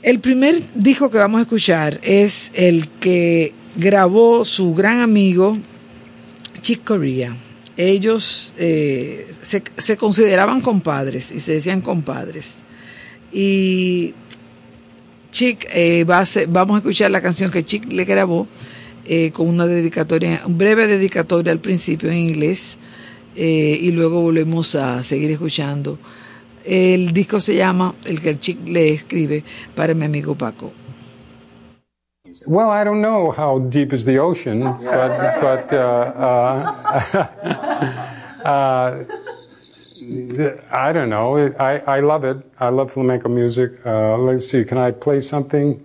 El 0.03 0.21
primer 0.21 0.57
disco 0.75 1.11
que 1.11 1.19
vamos 1.19 1.39
a 1.39 1.43
escuchar 1.43 1.99
es 2.03 2.51
el 2.55 2.89
que 3.01 3.53
grabó 3.77 4.45
su 4.45 4.75
gran 4.75 5.01
amigo 5.01 5.57
Chick 6.61 6.85
Corea 6.85 7.35
ellos 7.77 8.55
eh, 8.57 9.27
se, 9.43 9.97
consideraban 9.97 10.61
compadres 10.61 11.33
y 11.33 11.41
se 11.41 11.53
decían 11.55 11.81
compadres. 11.81 12.57
Y 13.33 14.15
Chick, 15.31 15.67
eh, 15.73 16.05
va 16.05 16.21
a 16.21 16.27
vamos 16.49 16.77
a 16.77 16.79
escuchar 16.79 17.11
la 17.11 17.21
canción 17.21 17.51
que 17.51 17.65
Chick 17.65 17.91
le 17.93 18.05
grabó 18.05 18.47
eh, 19.07 19.31
con 19.33 19.49
una 19.49 19.67
dedicatoria, 19.67 20.43
un 20.47 20.57
breve 20.57 20.87
dedicatoria 20.87 21.51
al 21.51 21.59
principio 21.59 22.11
en 22.11 22.19
inglés 22.19 22.77
y 23.37 23.91
luego 23.93 24.20
volvemos 24.22 24.74
a 24.74 25.03
seguir 25.03 25.30
escuchando. 25.30 25.99
El 26.64 27.12
disco 27.12 27.41
se 27.41 27.55
llama, 27.57 27.95
el 28.07 28.20
que 28.20 28.30
el 28.30 28.41
Chick 28.41 28.66
le 28.66 28.93
escribe 28.95 29.45
para 29.74 29.93
mi 29.95 30.07
amigo 30.07 30.35
Paco. 30.35 30.72
Well, 32.47 32.70
I 32.70 32.82
don't 32.85 33.01
know 33.01 33.30
how 33.30 33.61
deep 33.61 33.93
is 33.93 34.05
the 34.05 34.18
ocean, 34.18 34.61
but 34.82 35.41
but 35.41 35.72
uh, 35.72 36.12
uh, 36.16 37.26
uh, 38.45 39.05
I 40.70 40.93
don't 40.93 41.09
know. 41.09 41.37
I, 41.59 41.78
I 41.87 42.01
love 42.01 42.24
it. 42.24 42.39
I 42.59 42.68
love 42.70 42.93
flamenco 42.93 43.28
music. 43.28 43.72
Uh, 43.87 44.18
let's 44.18 44.49
see. 44.51 44.64
Can 44.64 44.78
I 44.78 44.91
play 44.91 45.20
something 45.20 45.82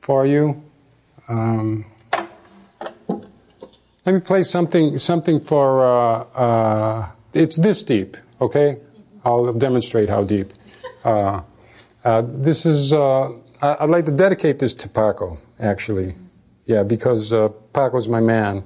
for 0.00 0.26
you? 0.26 0.60
Um, 1.28 1.84
let 4.06 4.14
me 4.14 4.20
play 4.20 4.42
something 4.42 4.98
something 4.98 5.40
for. 5.40 5.84
Uh, 5.84 6.18
uh, 6.34 7.08
it's 7.32 7.56
this 7.56 7.82
deep. 7.84 8.16
Okay, 8.40 8.78
I'll 9.24 9.52
demonstrate 9.52 10.08
how 10.08 10.24
deep. 10.24 10.52
this 12.04 12.66
is. 12.66 12.92
I'd 12.92 13.90
like 13.90 14.04
to 14.06 14.12
dedicate 14.12 14.58
this 14.58 14.74
to 14.74 14.88
Paco 14.88 15.38
actually. 15.58 16.14
Yeah, 16.64 16.82
because 16.82 17.32
uh, 17.32 17.48
Paco's 17.72 18.08
my 18.08 18.20
man. 18.20 18.64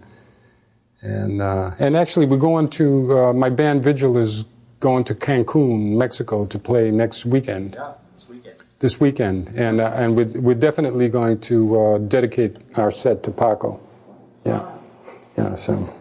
And, 1.00 1.40
uh, 1.40 1.72
and 1.78 1.96
actually, 1.96 2.26
we're 2.26 2.38
going 2.38 2.70
to, 2.70 3.18
uh, 3.18 3.32
my 3.32 3.50
band 3.50 3.82
Vigil 3.82 4.16
is 4.16 4.44
going 4.80 5.04
to 5.04 5.14
Cancun, 5.14 5.96
Mexico 5.96 6.46
to 6.46 6.58
play 6.58 6.90
next 6.90 7.24
weekend. 7.24 7.76
Yeah, 7.76 7.94
this 8.14 8.28
weekend. 8.28 8.64
This 8.78 9.00
weekend. 9.00 9.48
And, 9.56 9.80
uh, 9.80 9.92
and 9.94 10.16
we're, 10.16 10.40
we're 10.40 10.54
definitely 10.54 11.08
going 11.08 11.40
to 11.42 11.80
uh, 11.80 11.98
dedicate 11.98 12.56
our 12.76 12.90
set 12.90 13.22
to 13.24 13.30
Paco. 13.30 13.80
Yeah. 14.44 14.77
Yeah, 15.38 15.54
so. 15.54 15.97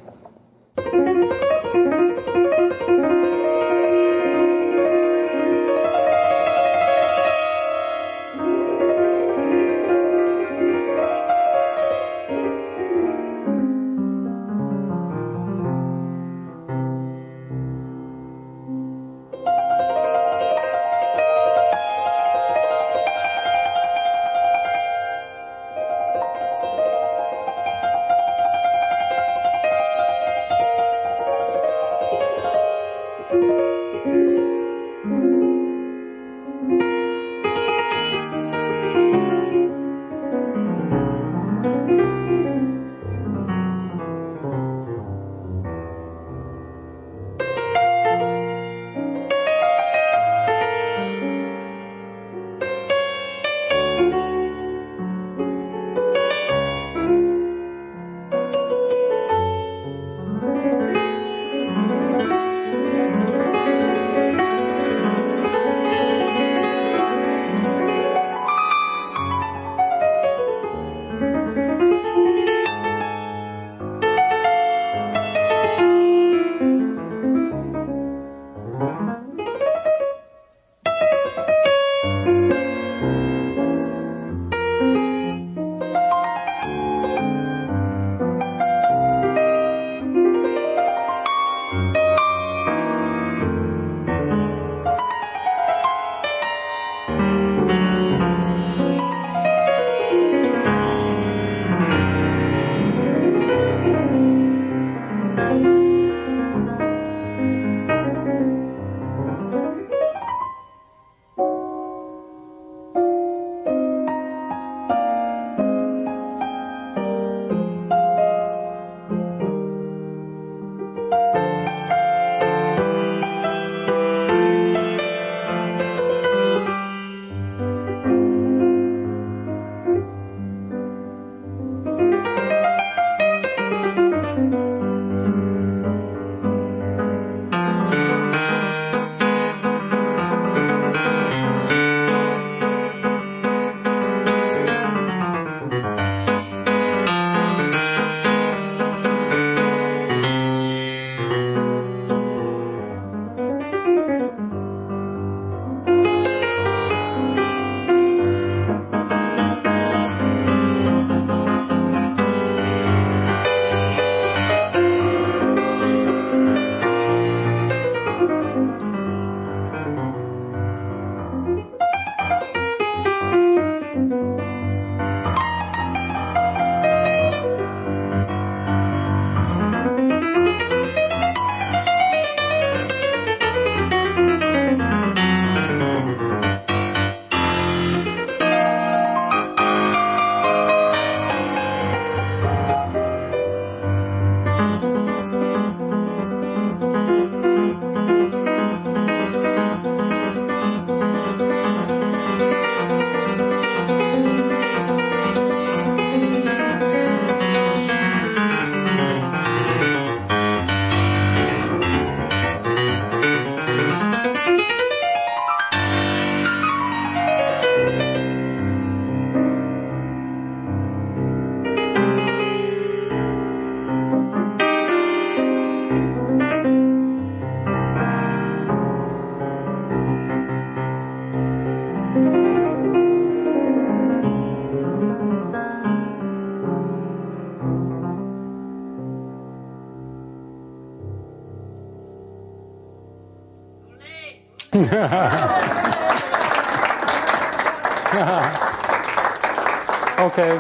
okay. 250.26 250.58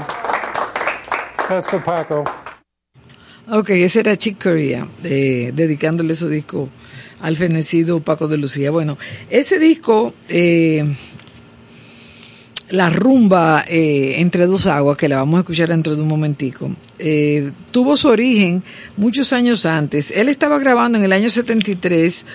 The 1.47 1.79
Paco. 1.79 2.23
Ok, 3.49 3.69
ese 3.69 4.01
era 4.01 4.17
Chick 4.17 4.43
Corea, 4.43 4.85
eh, 5.03 5.53
dedicándole 5.55 6.15
su 6.15 6.27
disco 6.27 6.67
al 7.21 7.37
fenecido 7.37 8.01
Paco 8.01 8.27
de 8.27 8.37
Lucía. 8.37 8.71
Bueno, 8.71 8.97
ese 9.29 9.59
disco, 9.59 10.13
eh, 10.27 10.83
la 12.69 12.89
rumba 12.89 13.63
eh, 13.67 14.15
entre 14.17 14.45
dos 14.45 14.67
aguas, 14.67 14.97
que 14.97 15.07
la 15.07 15.17
vamos 15.17 15.37
a 15.37 15.41
escuchar 15.41 15.69
dentro 15.69 15.95
de 15.95 16.01
un 16.01 16.09
momentico, 16.09 16.69
eh, 16.99 17.51
tuvo 17.71 17.95
su 17.95 18.09
origen 18.09 18.63
muchos 18.97 19.31
años 19.31 19.65
antes. 19.65 20.11
Él 20.11 20.29
estaba 20.29 20.59
grabando 20.59 20.97
en 20.97 21.05
el 21.05 21.13
año 21.13 21.29
73 21.29 22.25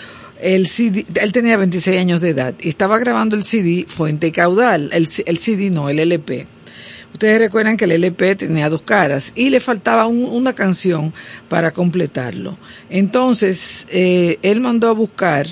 el 0.42 0.66
CD, 0.66 1.06
él 1.14 1.32
tenía 1.32 1.56
26 1.56 1.98
años 1.98 2.20
de 2.20 2.30
edad 2.30 2.54
y 2.60 2.68
estaba 2.68 2.98
grabando 2.98 3.36
el 3.36 3.44
CD 3.44 3.84
Fuente 3.86 4.26
y 4.26 4.32
Caudal, 4.32 4.90
el, 4.92 5.08
el 5.26 5.38
CD 5.38 5.70
no, 5.70 5.88
el 5.88 5.98
LP. 6.00 6.46
Ustedes 7.12 7.38
recuerdan 7.38 7.76
que 7.76 7.84
el 7.84 7.92
LP 7.92 8.36
tenía 8.36 8.68
dos 8.68 8.82
caras 8.82 9.32
y 9.36 9.50
le 9.50 9.60
faltaba 9.60 10.06
un, 10.06 10.24
una 10.24 10.54
canción 10.54 11.12
para 11.48 11.70
completarlo. 11.70 12.56
Entonces, 12.90 13.86
eh, 13.90 14.38
él 14.42 14.60
mandó 14.60 14.88
a 14.88 14.92
buscar 14.92 15.46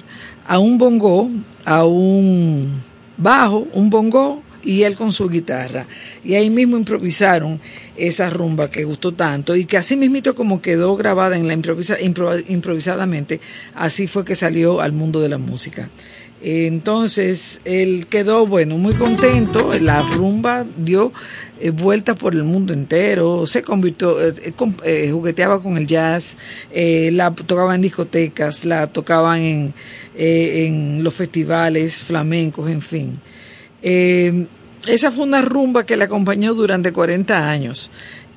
a 0.47 0.59
un 0.59 0.78
bongo, 0.78 1.30
a 1.64 1.84
un 1.84 2.82
bajo, 3.16 3.68
un 3.72 3.91
bongo 3.91 4.43
y 4.62 4.82
él 4.82 4.94
con 4.94 5.12
su 5.12 5.28
guitarra. 5.28 5.86
Y 6.24 6.34
ahí 6.34 6.50
mismo 6.50 6.76
improvisaron 6.76 7.61
esa 7.96 8.30
rumba 8.30 8.70
que 8.70 8.84
gustó 8.84 9.12
tanto 9.12 9.56
y 9.56 9.64
que 9.64 9.76
así 9.76 9.96
mismito 9.96 10.34
como 10.34 10.62
quedó 10.62 10.96
grabada 10.96 11.36
en 11.36 11.46
la 11.46 11.54
improvisa, 11.54 12.00
impro, 12.00 12.38
improvisadamente, 12.38 13.40
así 13.74 14.06
fue 14.06 14.24
que 14.24 14.34
salió 14.34 14.80
al 14.80 14.92
mundo 14.92 15.20
de 15.20 15.28
la 15.28 15.38
música. 15.38 15.88
Entonces, 16.42 17.61
él 17.66 18.06
quedó, 18.08 18.46
bueno, 18.46 18.78
muy 18.78 18.94
contento, 18.94 19.72
la 19.78 20.00
rumba 20.00 20.64
dio 20.78 21.12
eh, 21.61 21.68
vueltas 21.68 22.16
por 22.16 22.32
el 22.34 22.44
mundo 22.44 22.72
entero, 22.72 23.44
se 23.44 23.62
convirtió, 23.62 24.18
eh, 24.26 24.32
eh, 24.84 25.11
jugueteaba 25.12 25.62
con 25.62 25.76
el 25.76 25.86
jazz, 25.86 26.38
eh, 26.72 27.11
la 27.12 27.34
tocaba 27.34 27.74
en 27.74 27.82
discotecas, 27.82 28.64
la 28.64 28.86
tocaban 28.86 29.40
en, 29.40 29.74
eh, 30.16 30.64
en 30.66 31.04
los 31.04 31.12
festivales 31.12 32.02
flamencos, 32.02 32.70
en 32.70 32.80
fin. 32.80 33.20
Eh, 33.82 34.46
esa 34.86 35.10
fue 35.10 35.24
una 35.24 35.42
rumba 35.42 35.84
que 35.84 35.96
le 35.96 36.04
acompañó 36.04 36.54
durante 36.54 36.92
40 36.92 37.50
años 37.50 37.90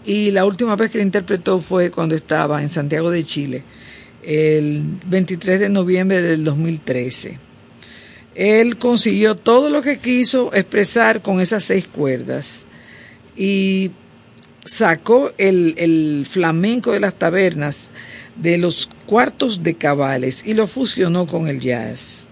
y 0.06 0.32
la 0.32 0.46
última 0.46 0.76
vez 0.76 0.92
que 0.92 0.98
la 0.98 1.06
interpretó 1.06 1.60
fue 1.60 1.90
cuando 1.92 2.16
estaba 2.16 2.62
en 2.62 2.70
Santiago 2.70 3.10
de 3.10 3.24
Chile, 3.24 3.64
el 4.24 4.84
23 5.06 5.62
de 5.62 5.70
noviembre 5.70 6.22
del 6.22 6.44
2013. 6.44 7.38
Él 8.36 8.78
consiguió 8.78 9.36
todo 9.36 9.70
lo 9.70 9.82
que 9.82 10.00
quiso 10.00 10.54
expresar 10.54 11.22
con 11.22 11.40
esas 11.40 11.64
seis 11.64 11.88
cuerdas 11.88 12.66
y 13.38 13.92
sacó 14.66 15.32
el, 15.38 15.76
el 15.78 16.26
flamenco 16.30 16.92
de 16.92 17.00
las 17.00 17.14
tabernas 17.14 17.90
de 18.36 18.58
los 18.58 18.90
cuartos 19.06 19.64
de 19.64 19.76
cabales 19.76 20.44
y 20.46 20.54
lo 20.54 20.68
fusionó 20.68 21.28
con 21.28 21.48
el 21.48 21.60
jazz. 21.60 22.30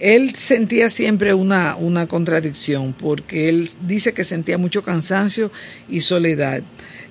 Él 0.00 0.34
sentía 0.34 0.88
siempre 0.88 1.34
una, 1.34 1.76
una 1.76 2.08
contradicción 2.08 2.94
porque 2.94 3.50
él 3.50 3.68
dice 3.86 4.14
que 4.14 4.24
sentía 4.24 4.56
mucho 4.56 4.82
cansancio 4.82 5.52
y 5.88 6.00
soledad. 6.00 6.62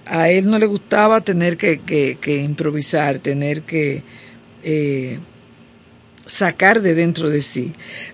A 0.06 0.32
él 0.32 0.50
no 0.50 0.58
le 0.58 0.66
gustaba 0.66 1.22
tener 1.22 1.56
que, 1.56 1.80
que, 1.80 2.38
improvisar, 2.38 3.20
tener 3.20 3.62
que 3.62 4.02
eh, 4.64 5.20
sacar 6.26 6.82
de 6.82 6.96
dentro 6.96 7.30
de 7.30 7.44
sí. 7.44 7.74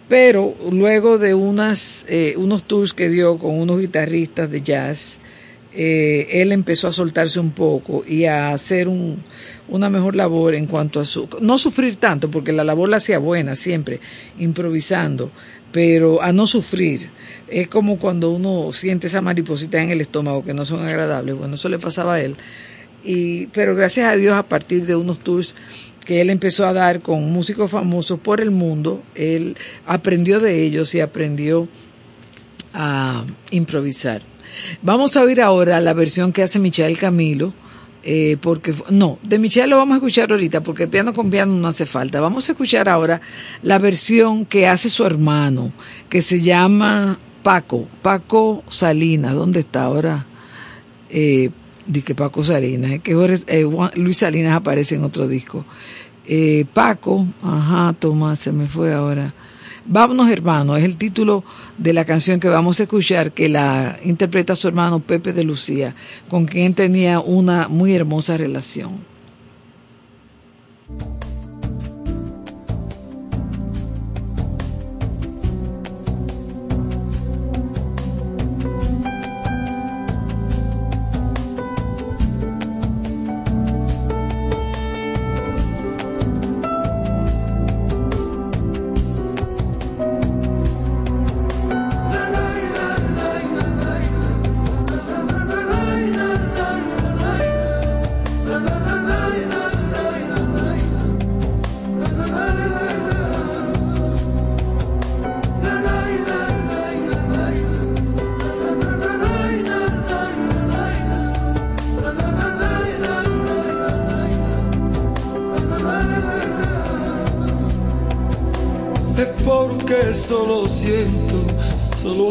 Pero 0.10 0.56
luego 0.70 1.18
de 1.20 1.34
unas, 1.34 2.06
eh, 2.10 2.34
unos 2.36 2.64
tours 2.64 2.94
que 2.94 3.08
dio 3.08 3.38
con 3.38 3.58
unos 3.58 3.80
guitarristas 3.80 4.52
de 4.52 4.62
jazz, 4.62 5.20
eh, 5.74 6.42
él 6.42 6.52
empezó 6.52 6.90
a 6.90 6.92
soltarse 6.92 7.40
un 7.40 7.52
poco 7.52 8.04
y 8.08 8.26
a 8.26 8.52
hacer 8.52 8.88
un, 8.88 9.22
una 9.68 9.90
mejor 9.90 10.16
labor 10.16 10.56
en 10.56 10.68
cuanto 10.68 11.00
a 11.00 11.06
su... 11.06 11.28
No 11.42 11.58
sufrir 11.58 11.96
tanto, 11.96 12.30
porque 12.30 12.52
la 12.52 12.64
labor 12.64 12.90
la 12.90 12.98
hacía 12.98 13.20
buena 13.20 13.56
siempre, 13.56 14.00
improvisando, 14.40 15.32
pero 15.72 16.22
a 16.22 16.32
no 16.32 16.48
sufrir. 16.48 17.10
Es 17.48 17.68
como 17.68 17.98
cuando 17.98 18.32
uno 18.32 18.72
siente 18.74 19.08
esa 19.08 19.22
mariposita 19.22 19.82
en 19.82 19.92
el 19.92 20.02
estómago 20.02 20.44
que 20.44 20.54
no 20.54 20.66
son 20.66 20.88
agradables. 20.88 21.36
Bueno, 21.36 21.56
eso 21.56 21.70
le 21.70 21.80
pasaba 21.80 22.16
a 22.16 22.22
él. 22.22 22.36
Y, 23.04 23.48
pero 23.48 23.76
gracias 23.76 24.12
a 24.12 24.16
Dios, 24.16 24.36
a 24.36 24.44
partir 24.44 24.86
de 24.86 24.96
unos 24.96 25.20
tours 25.20 25.56
que 26.06 26.22
él 26.22 26.30
empezó 26.30 26.66
a 26.66 26.74
dar 26.74 27.02
con 27.02 27.32
músicos 27.32 27.72
famosos 27.72 28.20
por 28.20 28.40
el 28.40 28.52
mundo, 28.52 29.04
él 29.16 29.58
aprendió 29.86 30.40
de 30.40 30.64
ellos 30.64 30.94
y 30.96 31.02
aprendió 31.02 31.68
a 32.74 33.26
improvisar. 33.52 34.22
Vamos 34.82 35.18
a 35.18 35.24
oír 35.24 35.42
ahora 35.42 35.82
la 35.82 35.94
versión 35.94 36.32
que 36.32 36.44
hace 36.44 36.60
Michelle 36.60 36.96
Camilo, 36.96 37.54
eh, 38.08 38.38
porque 38.40 38.74
no, 38.92 39.18
de 39.24 39.40
Michelle 39.40 39.68
lo 39.68 39.78
vamos 39.78 39.96
a 39.96 39.98
escuchar 39.98 40.32
ahorita, 40.32 40.62
porque 40.62 40.88
piano 40.88 41.12
con 41.12 41.32
piano 41.32 41.54
no 41.54 41.68
hace 41.68 41.88
falta. 41.88 42.22
Vamos 42.22 42.48
a 42.48 42.52
escuchar 42.52 42.88
ahora 42.88 43.20
la 43.64 43.80
versión 43.80 44.46
que 44.46 44.68
hace 44.68 44.90
su 44.90 45.06
hermano, 45.06 45.72
que 46.08 46.22
se 46.22 46.40
llama 46.40 47.18
Paco, 47.42 47.88
Paco 48.04 48.64
Salinas, 48.70 49.34
¿dónde 49.34 49.62
está 49.62 49.84
ahora? 49.86 50.26
Eh, 51.10 51.50
que 52.06 52.16
Paco 52.16 52.44
Salinas, 52.44 52.92
es 52.92 53.02
que 53.02 53.14
eh, 53.48 53.66
Luis 53.96 54.18
Salinas 54.18 54.54
aparece 54.54 54.96
en 54.96 55.04
otro 55.04 55.28
disco. 55.28 55.66
Eh, 56.28 56.66
Paco, 56.74 57.26
ajá, 57.44 57.94
Tomás, 57.98 58.40
se 58.40 58.52
me 58.52 58.68
fue 58.68 58.94
ahora. 58.94 59.34
Vámonos 59.88 60.30
hermano, 60.32 60.76
es 60.76 60.84
el 60.84 60.98
título 60.98 61.44
de 61.78 61.94
la 61.94 62.06
canción 62.06 62.40
que 62.40 62.48
vamos 62.48 62.80
a 62.80 62.84
escuchar, 62.84 63.32
que 63.32 63.50
la 63.50 64.00
interpreta 64.04 64.56
su 64.56 64.68
hermano 64.68 65.00
Pepe 65.00 65.32
de 65.32 65.44
Lucía, 65.44 65.94
con 66.28 66.46
quien 66.46 66.74
tenía 66.74 67.20
una 67.20 67.68
muy 67.68 67.94
hermosa 67.94 68.36
relación. 68.36 68.94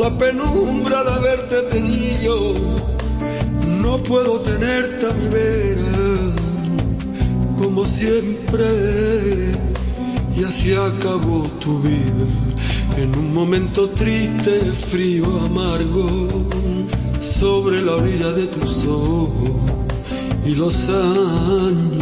La 0.05 0.19
penumbra 0.19 1.03
de 1.03 1.11
haberte 1.11 1.63
tenido. 1.73 2.53
No 3.83 3.97
puedo 4.03 4.39
tenerte 4.41 5.07
a 5.07 5.13
mi 5.15 5.29
vera, 5.29 5.97
como 7.59 7.87
siempre. 7.87 8.67
Y 10.37 10.45
así 10.45 10.75
acabó 10.75 11.45
tu 11.59 11.81
vida, 11.81 12.27
en 12.99 13.17
un 13.17 13.33
momento 13.33 13.89
triste, 13.91 14.73
frío, 14.91 15.25
amargo, 15.47 16.29
sobre 17.21 17.81
la 17.81 17.93
orilla 17.93 18.31
de 18.33 18.47
tus 18.49 18.85
ojos 18.87 19.53
y 20.45 20.55
los 20.55 20.77
años. 20.91 21.94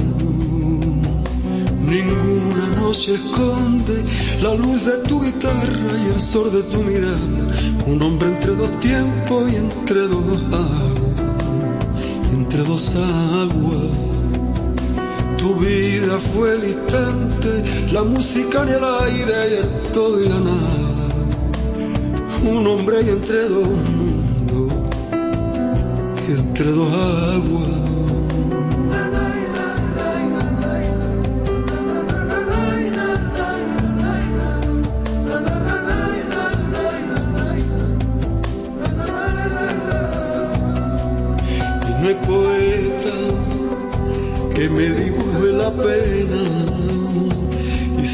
Noche 3.02 3.14
esconde 3.14 4.04
la 4.42 4.54
luz 4.54 4.84
de 4.84 4.98
tu 5.08 5.20
guitarra 5.20 5.98
y 5.98 6.14
el 6.14 6.20
sol 6.20 6.52
de 6.52 6.62
tu 6.62 6.82
mirada. 6.82 7.18
Un 7.86 8.00
hombre 8.00 8.28
entre 8.28 8.54
dos 8.54 8.70
tiempos 8.78 9.52
y 9.52 9.56
entre 9.56 10.06
dos 10.06 10.24
aguas, 10.52 11.22
entre 12.32 12.62
dos 12.62 12.94
aguas. 12.94 13.90
Tu 15.36 15.54
vida 15.56 16.18
fue 16.32 16.54
el 16.54 16.64
instante, 16.64 17.64
la 17.92 18.04
música 18.04 18.62
en 18.62 18.68
el 18.68 18.84
aire 18.84 19.34
y 19.50 19.54
el 19.54 19.92
todo 19.92 20.20
y 20.22 20.28
la 20.28 20.38
nada. 20.38 21.08
Un 22.44 22.66
hombre 22.66 23.02
y 23.02 23.08
entre 23.08 23.48
dos 23.48 23.66
mundos, 23.66 24.72
y 26.28 26.32
entre 26.32 26.70
dos 26.70 26.92
aguas. 26.92 27.91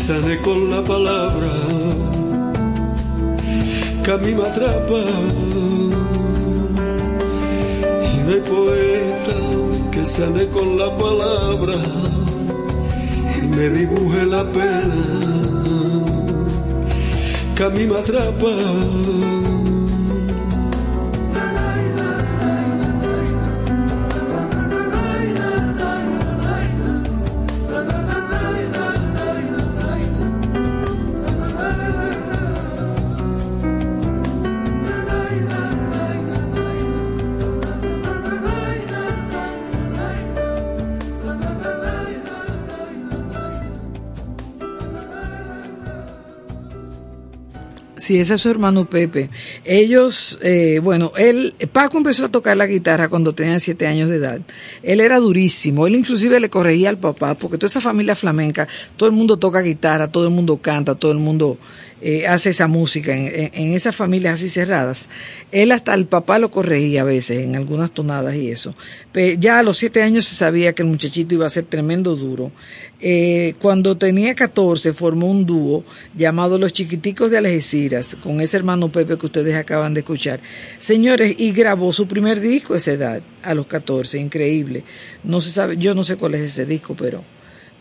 Sane 0.09 0.39
con 0.39 0.71
la 0.71 0.83
palabra 0.83 1.53
que 4.03 4.11
a 4.11 4.17
mí 4.17 4.33
me 4.33 4.43
atrapa. 4.43 5.03
Y 8.13 8.17
no 8.25 8.31
hay 8.33 8.41
poeta 8.55 9.37
que 9.93 10.03
sane 10.07 10.47
con 10.47 10.79
la 10.79 10.97
palabra 10.97 11.77
y 13.37 13.47
me 13.49 13.69
dibuje 13.69 14.25
la 14.25 14.45
pena 14.45 15.05
que 17.55 17.63
a 17.65 17.69
mí 17.69 17.85
me 17.87 17.99
atrapa. 17.99 19.38
Sí, 48.09 48.19
ese 48.19 48.37
es 48.37 48.41
su 48.41 48.49
hermano 48.49 48.89
Pepe. 48.89 49.29
Ellos, 49.67 50.39
eh, 50.41 50.81
bueno, 50.83 51.13
él, 51.19 51.55
Paco 51.71 51.99
empezó 51.99 52.25
a 52.25 52.31
tocar 52.31 52.57
la 52.57 52.67
guitarra 52.67 53.11
cuando 53.11 53.35
tenía 53.35 53.61
siete 53.61 53.87
años 53.87 54.09
de 54.09 54.17
edad. 54.17 54.41
Él 54.83 55.01
era 55.01 55.19
durísimo, 55.21 55.87
él 55.87 55.95
inclusive 55.95 56.41
le 56.41 56.49
corregía 56.49 56.89
al 56.89 56.97
papá, 56.97 57.35
porque 57.35 57.59
toda 57.59 57.67
esa 57.67 57.83
familia 57.83 58.15
flamenca, 58.15 58.67
todo 58.97 59.11
el 59.11 59.15
mundo 59.15 59.37
toca 59.37 59.61
guitarra, 59.61 60.09
todo 60.09 60.25
el 60.25 60.31
mundo 60.31 60.57
canta, 60.57 60.95
todo 60.95 61.13
el 61.13 61.19
mundo 61.19 61.59
eh, 62.01 62.27
hace 62.29 62.51
esa 62.51 62.69
música 62.69 63.13
en, 63.13 63.51
en, 63.53 63.75
esas 63.75 63.97
familias 63.97 64.35
así 64.35 64.49
cerradas. 64.49 65.09
Él 65.51 65.73
hasta 65.73 65.95
el 65.95 66.07
papá 66.07 66.39
lo 66.39 66.51
corregía 66.51 67.03
a 67.03 67.05
veces 67.05 67.41
en 67.41 67.57
algunas 67.57 67.91
tonadas 67.91 68.37
y 68.37 68.51
eso. 68.51 68.75
Pero 69.13 69.39
ya 69.41 69.59
a 69.59 69.63
los 69.63 69.79
siete 69.79 70.03
años 70.03 70.25
se 70.25 70.37
sabía 70.37 70.73
que 70.75 70.83
el 70.83 70.89
muchachito 70.89 71.35
iba 71.35 71.47
a 71.47 71.51
ser 71.51 71.65
tremendo 71.65 72.15
duro. 72.15 72.53
Eh, 73.01 73.55
cuando 73.61 73.97
tenía 73.97 74.35
14 74.35 74.93
formó 74.93 75.31
un 75.31 75.47
dúo 75.47 75.85
llamado 76.15 76.59
Los 76.59 76.73
Chiquiticos 76.73 77.31
de 77.31 77.39
Algeciras 77.39 78.17
con 78.17 78.41
ese 78.41 78.57
hermano 78.57 78.91
Pepe 78.91 79.17
que 79.17 79.27
ustedes 79.27 79.55
acaban 79.55 79.95
de 79.95 80.01
escuchar. 80.01 80.41
Señores, 80.79 81.35
y 81.39 81.53
grabó 81.53 81.93
su 81.93 82.07
primer 82.07 82.41
disco 82.41 82.75
a 82.75 82.79
esa 82.79 82.93
edad, 82.93 83.23
a 83.43 83.55
los 83.55 83.67
14, 83.67 84.19
increíble. 84.19 84.85
No 85.25 85.41
se 85.41 85.51
sabe, 85.51 85.77
yo 85.77 85.95
no 85.95 86.05
sé 86.05 86.17
cuál 86.17 86.35
es 86.35 86.43
ese 86.43 86.67
disco, 86.67 86.95
pero 86.97 87.23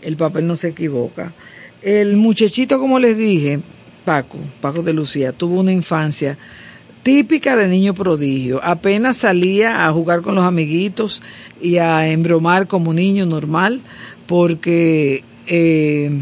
el 0.01 0.17
papel 0.17 0.45
no 0.45 0.55
se 0.55 0.69
equivoca. 0.69 1.33
El 1.81 2.17
muchachito, 2.17 2.79
como 2.79 2.99
les 2.99 3.17
dije, 3.17 3.59
Paco, 4.07 4.37
Paco 4.61 4.83
de 4.83 4.93
Lucía, 4.93 5.33
tuvo 5.33 5.59
una 5.59 5.73
infancia 5.73 6.37
típica 7.03 7.57
de 7.57 7.67
niño 7.67 7.93
prodigio. 7.93 8.61
Apenas 8.63 9.17
salía 9.17 9.85
a 9.85 9.91
jugar 9.91 10.21
con 10.21 10.33
los 10.33 10.45
amiguitos 10.45 11.21
y 11.61 11.79
a 11.79 12.07
embromar 12.07 12.67
como 12.67 12.93
niño 12.93 13.25
normal, 13.25 13.81
porque 14.25 15.25
eh, 15.45 16.21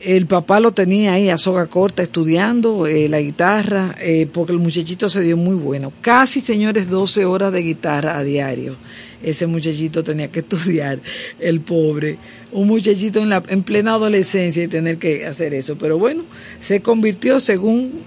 el 0.00 0.24
papá 0.24 0.60
lo 0.60 0.72
tenía 0.72 1.12
ahí 1.12 1.28
a 1.28 1.36
soga 1.36 1.66
corta 1.66 2.02
estudiando 2.02 2.86
eh, 2.86 3.10
la 3.10 3.20
guitarra, 3.20 3.96
eh, 4.00 4.26
porque 4.32 4.52
el 4.52 4.58
muchachito 4.58 5.10
se 5.10 5.20
dio 5.20 5.36
muy 5.36 5.56
bueno. 5.56 5.92
Casi, 6.00 6.40
señores, 6.40 6.88
12 6.88 7.26
horas 7.26 7.52
de 7.52 7.60
guitarra 7.60 8.16
a 8.16 8.24
diario. 8.24 8.76
Ese 9.22 9.46
muchachito 9.46 10.04
tenía 10.04 10.30
que 10.30 10.40
estudiar, 10.46 11.00
el 11.40 11.60
pobre. 11.60 12.18
Un 12.52 12.68
muchachito 12.68 13.20
en, 13.20 13.28
la, 13.28 13.42
en 13.48 13.62
plena 13.62 13.94
adolescencia 13.94 14.62
y 14.62 14.68
tener 14.68 14.98
que 14.98 15.26
hacer 15.26 15.54
eso. 15.54 15.76
Pero 15.76 15.98
bueno, 15.98 16.24
se 16.60 16.80
convirtió, 16.80 17.40
según 17.40 18.02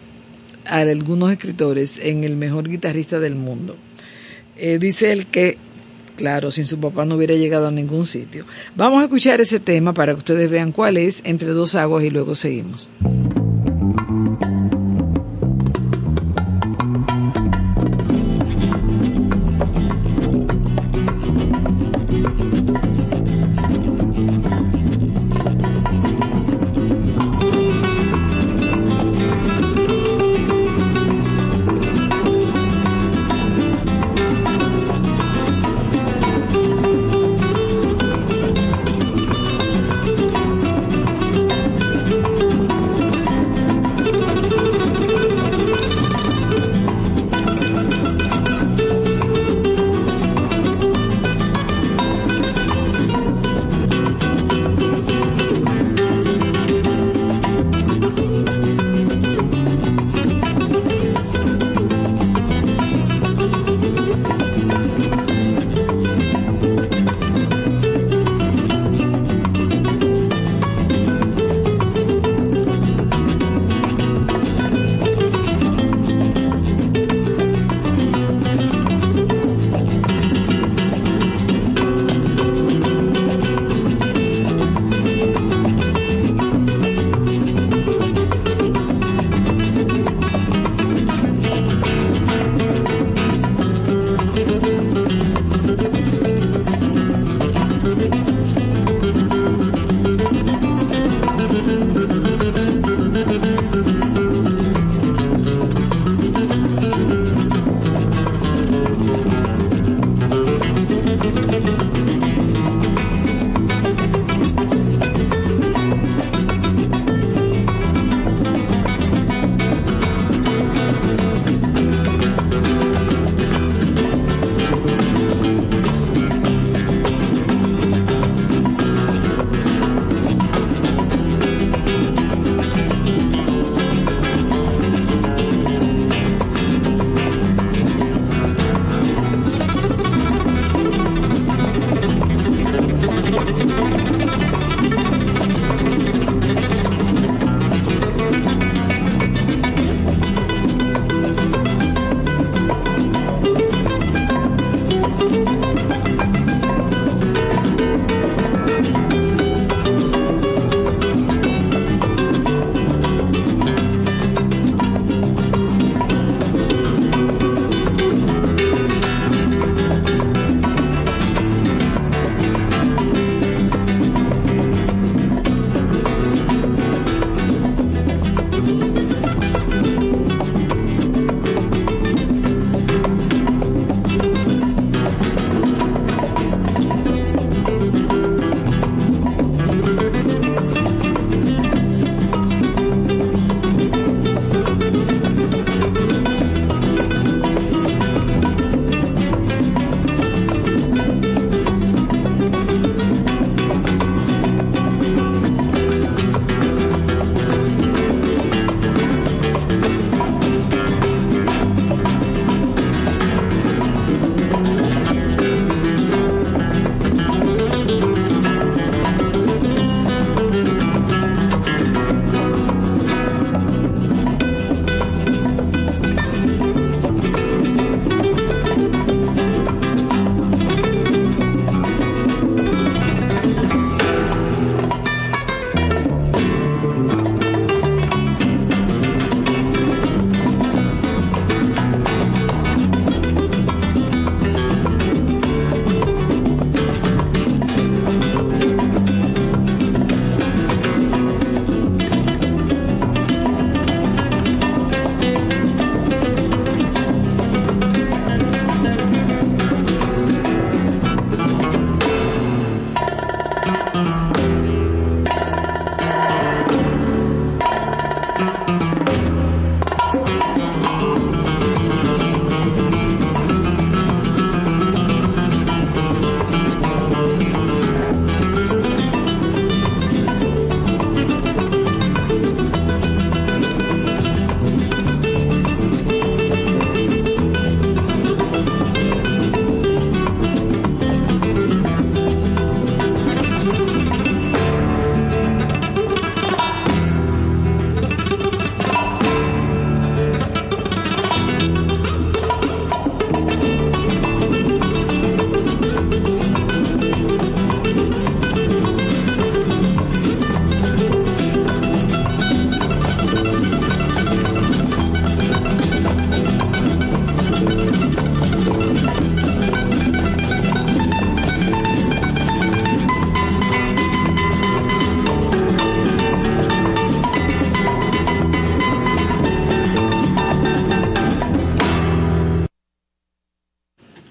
algunos 0.66 1.32
escritores, 1.32 2.00
en 2.02 2.24
el 2.24 2.36
mejor 2.36 2.70
guitarrista 2.70 3.20
del 3.20 3.36
mundo. 3.36 3.76
dice 4.80 5.12
él 5.12 5.26
que 5.26 5.58
Claro, 6.20 6.52
sin 6.52 6.68
su 6.68 6.78
papá 6.82 7.06
no 7.06 7.16
hubiera 7.16 7.34
llegado 7.36 7.70
a 7.70 7.72
ningún 7.72 8.06
sitio. 8.06 8.44
Vamos 8.76 9.00
a 9.00 9.06
escuchar 9.06 9.40
ese 9.40 9.62
tema 9.62 9.94
para 9.94 10.12
que 10.12 10.18
ustedes 10.18 10.52
vean 10.52 10.74
cuál 10.74 10.98
es 10.98 11.22
entre 11.24 11.48
dos 11.48 11.76
aguas 11.76 12.04
y 12.04 12.10
luego 12.10 12.36
seguimos. 12.36 12.92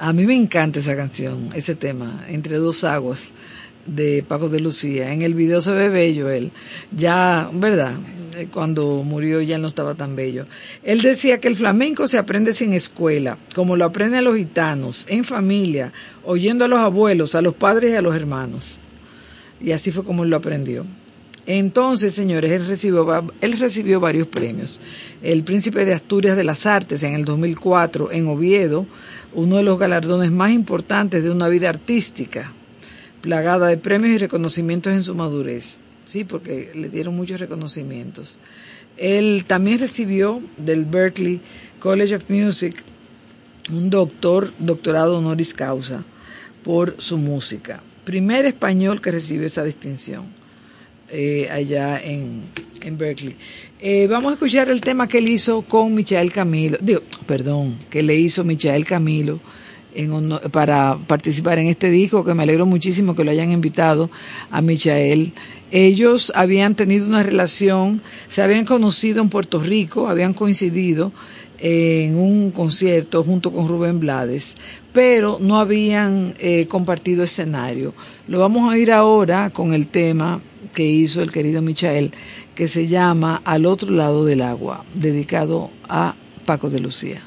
A 0.08 0.14
mí 0.14 0.26
me 0.26 0.34
encanta 0.34 0.80
esa 0.80 0.96
canción, 0.96 1.50
ese 1.54 1.74
tema, 1.74 2.24
Entre 2.28 2.56
dos 2.56 2.82
aguas 2.82 3.32
de 3.84 4.24
Paco 4.26 4.48
de 4.48 4.58
Lucía. 4.58 5.12
En 5.12 5.20
el 5.20 5.34
video 5.34 5.60
se 5.60 5.70
ve 5.72 5.90
bello 5.90 6.30
él. 6.30 6.50
Ya, 6.96 7.50
¿verdad? 7.52 7.92
Eh, 8.34 8.48
cuando 8.50 9.02
murió 9.02 9.42
ya 9.42 9.58
no 9.58 9.68
estaba 9.68 9.96
tan 9.96 10.16
bello. 10.16 10.46
Él 10.82 11.02
decía 11.02 11.40
que 11.40 11.48
el 11.48 11.56
flamenco 11.56 12.08
se 12.08 12.16
aprende 12.16 12.54
sin 12.54 12.72
escuela, 12.72 13.36
como 13.54 13.76
lo 13.76 13.84
aprenden 13.84 14.24
los 14.24 14.38
gitanos, 14.38 15.04
en 15.08 15.24
familia, 15.24 15.92
oyendo 16.24 16.64
a 16.64 16.68
los 16.68 16.78
abuelos, 16.78 17.34
a 17.34 17.42
los 17.42 17.52
padres 17.52 17.92
y 17.92 17.96
a 17.96 18.00
los 18.00 18.16
hermanos. 18.16 18.78
Y 19.60 19.72
así 19.72 19.92
fue 19.92 20.04
como 20.04 20.24
él 20.24 20.30
lo 20.30 20.38
aprendió. 20.38 20.86
Entonces, 21.48 22.12
señores, 22.12 22.52
él 22.52 22.66
recibió, 22.66 23.24
él 23.40 23.58
recibió 23.58 24.00
varios 24.00 24.26
premios. 24.28 24.82
El 25.22 25.44
Príncipe 25.44 25.86
de 25.86 25.94
Asturias 25.94 26.36
de 26.36 26.44
las 26.44 26.66
Artes 26.66 27.02
en 27.02 27.14
el 27.14 27.24
2004 27.24 28.12
en 28.12 28.28
Oviedo, 28.28 28.86
uno 29.34 29.56
de 29.56 29.62
los 29.62 29.78
galardones 29.78 30.30
más 30.30 30.52
importantes 30.52 31.22
de 31.22 31.30
una 31.30 31.48
vida 31.48 31.68
artística 31.68 32.52
plagada 33.20 33.68
de 33.68 33.76
premios 33.76 34.12
y 34.12 34.18
reconocimientos 34.18 34.92
en 34.92 35.02
su 35.02 35.14
madurez, 35.14 35.80
sí, 36.04 36.24
porque 36.24 36.70
le 36.74 36.88
dieron 36.88 37.14
muchos 37.14 37.40
reconocimientos. 37.40 38.38
Él 38.96 39.44
también 39.46 39.78
recibió 39.78 40.40
del 40.56 40.84
Berkeley 40.84 41.40
College 41.78 42.16
of 42.16 42.30
Music 42.30 42.82
un 43.70 43.90
doctor, 43.90 44.52
doctorado 44.58 45.18
honoris 45.18 45.54
causa 45.54 46.04
por 46.64 46.94
su 46.98 47.18
música. 47.18 47.80
Primer 48.04 48.46
español 48.46 49.00
que 49.00 49.10
recibió 49.10 49.46
esa 49.46 49.64
distinción 49.64 50.24
eh, 51.10 51.48
allá 51.50 52.00
en, 52.00 52.42
Berkeley. 52.96 53.36
Eh, 53.80 54.08
vamos 54.10 54.30
a 54.30 54.32
escuchar 54.32 54.68
el 54.70 54.80
tema 54.80 55.06
que 55.06 55.18
él 55.18 55.28
hizo 55.28 55.62
con 55.62 55.94
Michael 55.94 56.32
Camilo, 56.32 56.78
perdón, 57.26 57.76
que 57.88 58.02
le 58.02 58.16
hizo 58.16 58.42
Michael 58.42 58.84
Camilo 58.84 59.38
para 60.50 60.98
participar 61.06 61.60
en 61.60 61.68
este 61.68 61.88
disco, 61.88 62.24
que 62.24 62.34
me 62.34 62.42
alegro 62.42 62.66
muchísimo 62.66 63.14
que 63.14 63.22
lo 63.22 63.30
hayan 63.30 63.52
invitado 63.52 64.10
a 64.50 64.60
Michael. 64.62 65.32
Ellos 65.70 66.32
habían 66.34 66.74
tenido 66.74 67.06
una 67.06 67.22
relación, 67.22 68.02
se 68.28 68.42
habían 68.42 68.64
conocido 68.64 69.22
en 69.22 69.28
Puerto 69.28 69.60
Rico, 69.60 70.08
habían 70.08 70.34
coincidido 70.34 71.12
en 71.60 72.16
un 72.16 72.50
concierto 72.50 73.22
junto 73.22 73.52
con 73.52 73.68
Rubén 73.68 74.00
Blades, 74.00 74.56
pero 74.92 75.38
no 75.40 75.56
habían 75.56 76.34
eh, 76.40 76.66
compartido 76.66 77.22
escenario. 77.22 77.94
Lo 78.26 78.40
vamos 78.40 78.64
a 78.64 78.74
oír 78.74 78.90
ahora 78.90 79.50
con 79.50 79.72
el 79.72 79.86
tema 79.86 80.40
que 80.74 80.84
hizo 80.84 81.22
el 81.22 81.32
querido 81.32 81.62
Michael, 81.62 82.12
que 82.58 82.66
se 82.66 82.88
llama 82.88 83.40
Al 83.44 83.66
otro 83.66 83.92
lado 83.92 84.24
del 84.24 84.42
agua, 84.42 84.84
dedicado 84.92 85.70
a 85.88 86.16
Paco 86.44 86.68
de 86.70 86.80
Lucía. 86.80 87.22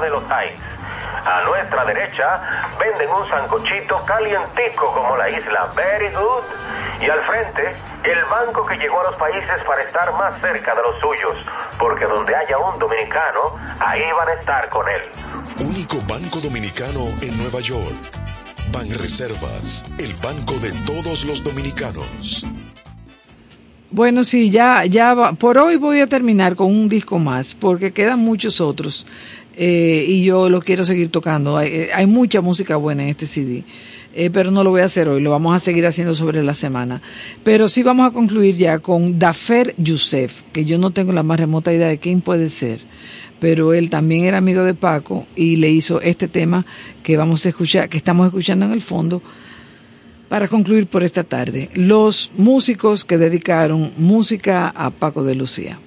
De 0.00 0.10
los 0.10 0.22
Heights. 0.24 0.74
A 1.24 1.42
nuestra 1.44 1.84
derecha 1.84 2.68
venden 2.78 3.08
un 3.08 3.28
sancochito 3.28 4.02
calientico 4.04 4.92
como 4.92 5.16
la 5.16 5.30
isla 5.30 5.72
Very 5.74 6.12
Good. 6.12 6.44
Y 7.00 7.08
al 7.08 7.24
frente, 7.24 7.74
el 8.04 8.24
banco 8.26 8.64
que 8.66 8.76
llegó 8.76 9.00
a 9.00 9.04
los 9.10 9.16
países 9.16 9.62
para 9.66 9.82
estar 9.82 10.12
más 10.14 10.38
cerca 10.40 10.72
de 10.74 10.82
los 10.82 11.00
suyos. 11.00 11.46
Porque 11.78 12.04
donde 12.04 12.34
haya 12.34 12.58
un 12.58 12.78
dominicano, 12.78 13.58
ahí 13.80 14.02
van 14.16 14.28
a 14.28 14.32
estar 14.34 14.68
con 14.68 14.86
él. 14.88 15.02
Único 15.60 15.96
banco 16.06 16.40
dominicano 16.40 17.00
en 17.22 17.38
Nueva 17.38 17.60
York. 17.60 17.94
Ban 18.72 18.88
Reservas, 18.90 19.84
el 19.98 20.12
banco 20.14 20.54
de 20.54 20.72
todos 20.84 21.24
los 21.24 21.42
dominicanos. 21.42 22.44
Bueno, 23.90 24.24
sí, 24.24 24.50
ya, 24.50 24.84
ya 24.86 25.14
va. 25.14 25.34
por 25.34 25.56
hoy 25.56 25.76
voy 25.76 26.00
a 26.00 26.08
terminar 26.08 26.56
con 26.56 26.66
un 26.66 26.88
disco 26.88 27.20
más, 27.20 27.54
porque 27.54 27.92
quedan 27.92 28.18
muchos 28.18 28.60
otros 28.60 29.06
eh, 29.56 30.04
y 30.08 30.24
yo 30.24 30.48
lo 30.48 30.60
quiero 30.60 30.84
seguir 30.84 31.08
tocando. 31.10 31.56
Hay, 31.56 31.68
eh, 31.68 31.90
hay 31.94 32.06
mucha 32.06 32.40
música 32.40 32.76
buena 32.76 33.04
en 33.04 33.10
este 33.10 33.26
CD, 33.26 33.64
eh, 34.14 34.30
pero 34.30 34.50
no 34.50 34.64
lo 34.64 34.70
voy 34.70 34.80
a 34.80 34.86
hacer 34.86 35.08
hoy, 35.08 35.20
lo 35.20 35.30
vamos 35.30 35.56
a 35.56 35.60
seguir 35.60 35.86
haciendo 35.86 36.14
sobre 36.14 36.42
la 36.42 36.54
semana. 36.54 37.00
Pero 37.42 37.68
sí 37.68 37.82
vamos 37.82 38.08
a 38.08 38.12
concluir 38.12 38.56
ya 38.56 38.78
con 38.78 39.18
Dafer 39.18 39.74
Youssef, 39.76 40.42
que 40.52 40.64
yo 40.64 40.78
no 40.78 40.90
tengo 40.90 41.12
la 41.12 41.22
más 41.22 41.38
remota 41.38 41.72
idea 41.72 41.88
de 41.88 41.98
quién 41.98 42.20
puede 42.20 42.50
ser, 42.50 42.80
pero 43.40 43.74
él 43.74 43.90
también 43.90 44.24
era 44.24 44.38
amigo 44.38 44.64
de 44.64 44.74
Paco 44.74 45.26
y 45.36 45.56
le 45.56 45.70
hizo 45.70 46.00
este 46.00 46.28
tema 46.28 46.64
que 47.02 47.16
vamos 47.16 47.44
a 47.46 47.50
escuchar, 47.50 47.88
que 47.88 47.96
estamos 47.96 48.26
escuchando 48.26 48.64
en 48.64 48.72
el 48.72 48.80
fondo 48.80 49.22
para 50.28 50.48
concluir 50.48 50.86
por 50.86 51.04
esta 51.04 51.22
tarde, 51.22 51.70
los 51.74 52.32
músicos 52.36 53.04
que 53.04 53.18
dedicaron 53.18 53.92
música 53.98 54.68
a 54.68 54.90
Paco 54.90 55.22
de 55.22 55.34
Lucía. 55.34 55.78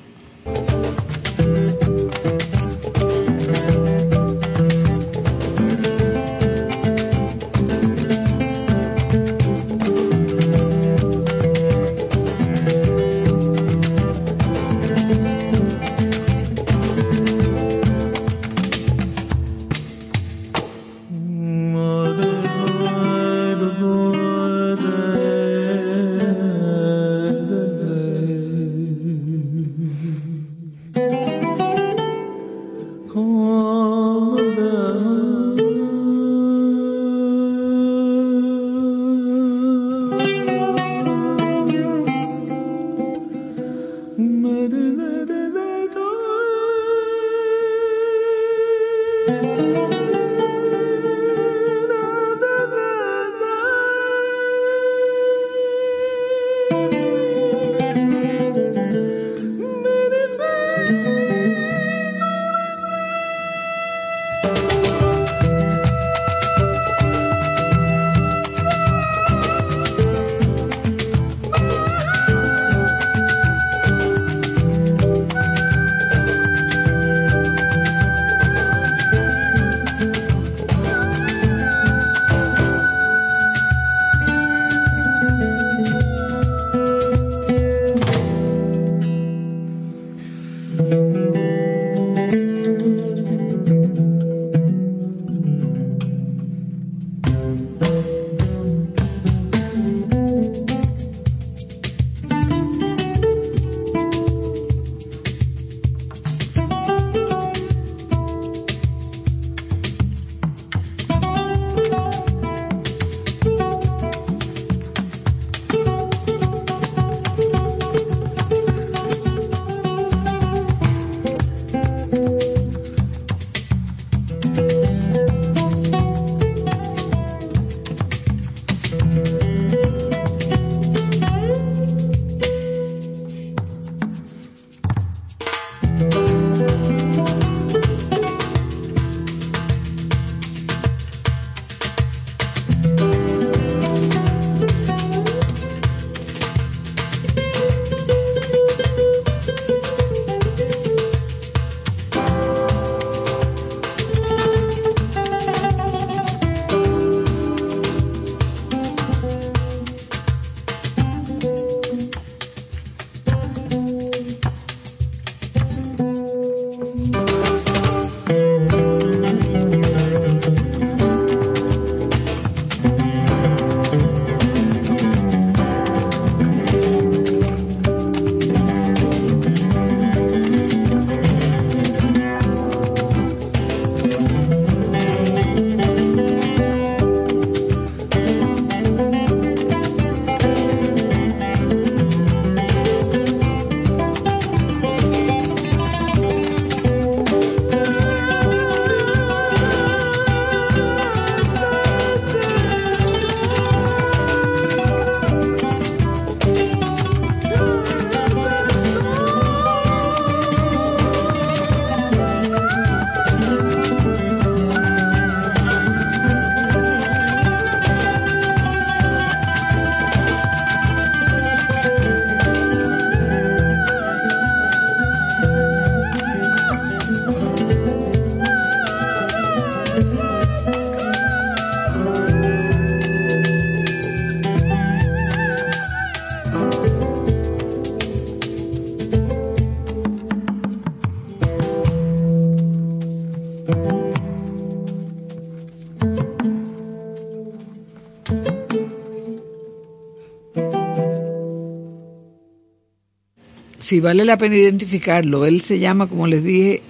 Sí, 253.87 254.01
vale 254.01 254.25
la 254.25 254.37
pena 254.37 254.57
identificarlo. 254.57 255.45
Él 255.45 255.61
se 255.61 255.79
llama, 255.79 256.07
como 256.07 256.27
les 256.27 256.43
dije, 256.43 256.81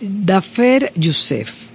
Dafer 0.00 0.92
Youssef. 0.94 1.70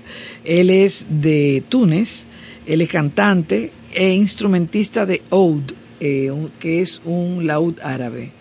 Él 0.46 0.70
es 0.70 1.06
de 1.10 1.64
Túnez, 1.68 2.24
él 2.66 2.80
es 2.80 2.88
cantante 2.88 3.72
e 3.94 4.14
instrumentista 4.14 5.06
de 5.06 5.22
oud, 5.30 5.64
eh, 6.00 6.32
que 6.60 6.82
es 6.82 7.02
un 7.04 7.46
laúd 7.46 7.80
árabe. 7.82 8.32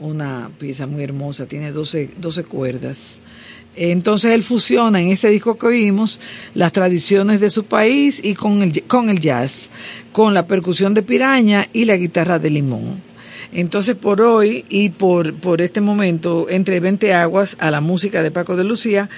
Una 0.00 0.50
pieza 0.58 0.86
muy 0.86 1.02
hermosa, 1.02 1.44
tiene 1.44 1.70
12, 1.70 2.12
12 2.16 2.44
cuerdas. 2.44 3.18
Entonces 3.76 4.32
él 4.32 4.42
fusiona 4.42 5.02
en 5.02 5.10
ese 5.10 5.28
disco 5.28 5.58
que 5.58 5.66
oímos 5.66 6.18
las 6.54 6.72
tradiciones 6.72 7.40
de 7.40 7.50
su 7.50 7.64
país 7.64 8.20
y 8.24 8.34
con 8.34 8.62
el, 8.62 8.82
con 8.84 9.10
el 9.10 9.20
jazz, 9.20 9.68
con 10.12 10.32
la 10.32 10.46
percusión 10.46 10.94
de 10.94 11.02
piraña 11.02 11.68
y 11.74 11.84
la 11.84 11.96
guitarra 11.96 12.38
de 12.38 12.50
limón. 12.50 13.07
Entonces 13.52 13.96
por 13.96 14.20
hoy 14.20 14.64
y 14.68 14.90
por, 14.90 15.34
por 15.34 15.60
este 15.60 15.80
momento, 15.80 16.46
entre 16.50 16.80
20 16.80 17.14
aguas 17.14 17.56
a 17.60 17.70
la 17.70 17.80
música 17.80 18.22
de 18.22 18.30
Paco 18.30 18.56
de 18.56 18.64
Lucía, 18.64 19.08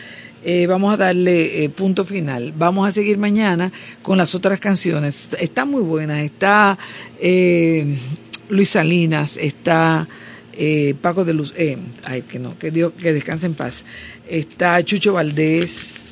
eh, 0.45 0.67
vamos 0.67 0.95
a 0.95 0.97
darle 0.97 1.65
eh, 1.65 1.69
punto 1.69 2.05
final. 2.05 2.53
Vamos 2.57 2.89
a 2.89 2.93
seguir 2.93 3.19
mañana 3.19 3.73
con 4.03 4.19
las 4.19 4.35
otras 4.35 4.61
canciones. 4.61 5.31
Está 5.39 5.65
muy 5.65 5.83
buena. 5.83 6.23
Está 6.23 6.79
eh, 7.21 7.97
Luis 8.49 8.71
Salinas, 8.71 9.37
está 9.37 10.07
Paco 11.01 11.25
de 11.25 11.33
Luz, 11.33 11.55
ay 12.05 12.21
que 12.21 12.39
no, 12.39 12.59
que 12.59 12.71
Dios 12.71 12.93
que 12.93 13.15
descanse 13.15 13.47
en 13.47 13.55
paz 13.55 13.83
está 14.31 14.83
Chucho 14.85 15.15
Valdés, 15.15 16.03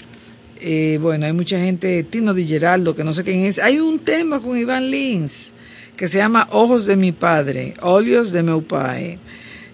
eh, 0.61 0.99
bueno, 1.01 1.27
hay 1.27 1.33
mucha 1.33 1.59
gente, 1.59 2.03
Tino 2.03 2.35
Di 2.35 2.47
Geraldo, 2.47 2.95
que 2.95 3.05
no 3.05 3.13
sé 3.13 3.23
quién 3.23 3.45
es. 3.45 3.59
Hay 3.59 3.79
un 3.79 4.01
tema 4.01 4.41
con 4.41 4.59
Iván 4.59 4.91
Lins 4.91 5.53
que 5.99 6.07
se 6.07 6.19
llama 6.19 6.47
Ojos 6.53 6.87
de 6.87 6.95
mi 6.95 7.11
padre, 7.11 7.75
Óleos 7.83 8.31
de 8.31 8.43
meu 8.45 8.63
pai. 8.63 9.19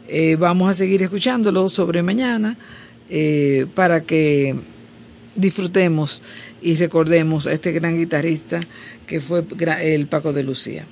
Eh, 0.09 0.37
vamos 0.41 0.71
a 0.71 0.75
seguir 0.75 1.03
escuchándolo 1.03 1.69
sobre 1.69 2.03
mañana 2.03 2.57
eh, 3.11 3.67
para 3.75 4.01
que 4.01 4.57
disfrutemos 5.37 6.23
y 6.63 6.77
recordemos 6.77 7.47
a 7.47 7.53
este 7.53 7.73
gran 7.73 7.97
guitarrista 7.99 8.61
que 9.07 9.21
fue 9.21 9.45
el 9.83 10.07
Paco 10.07 10.33
de 10.33 10.43
Lucía. 10.43 10.87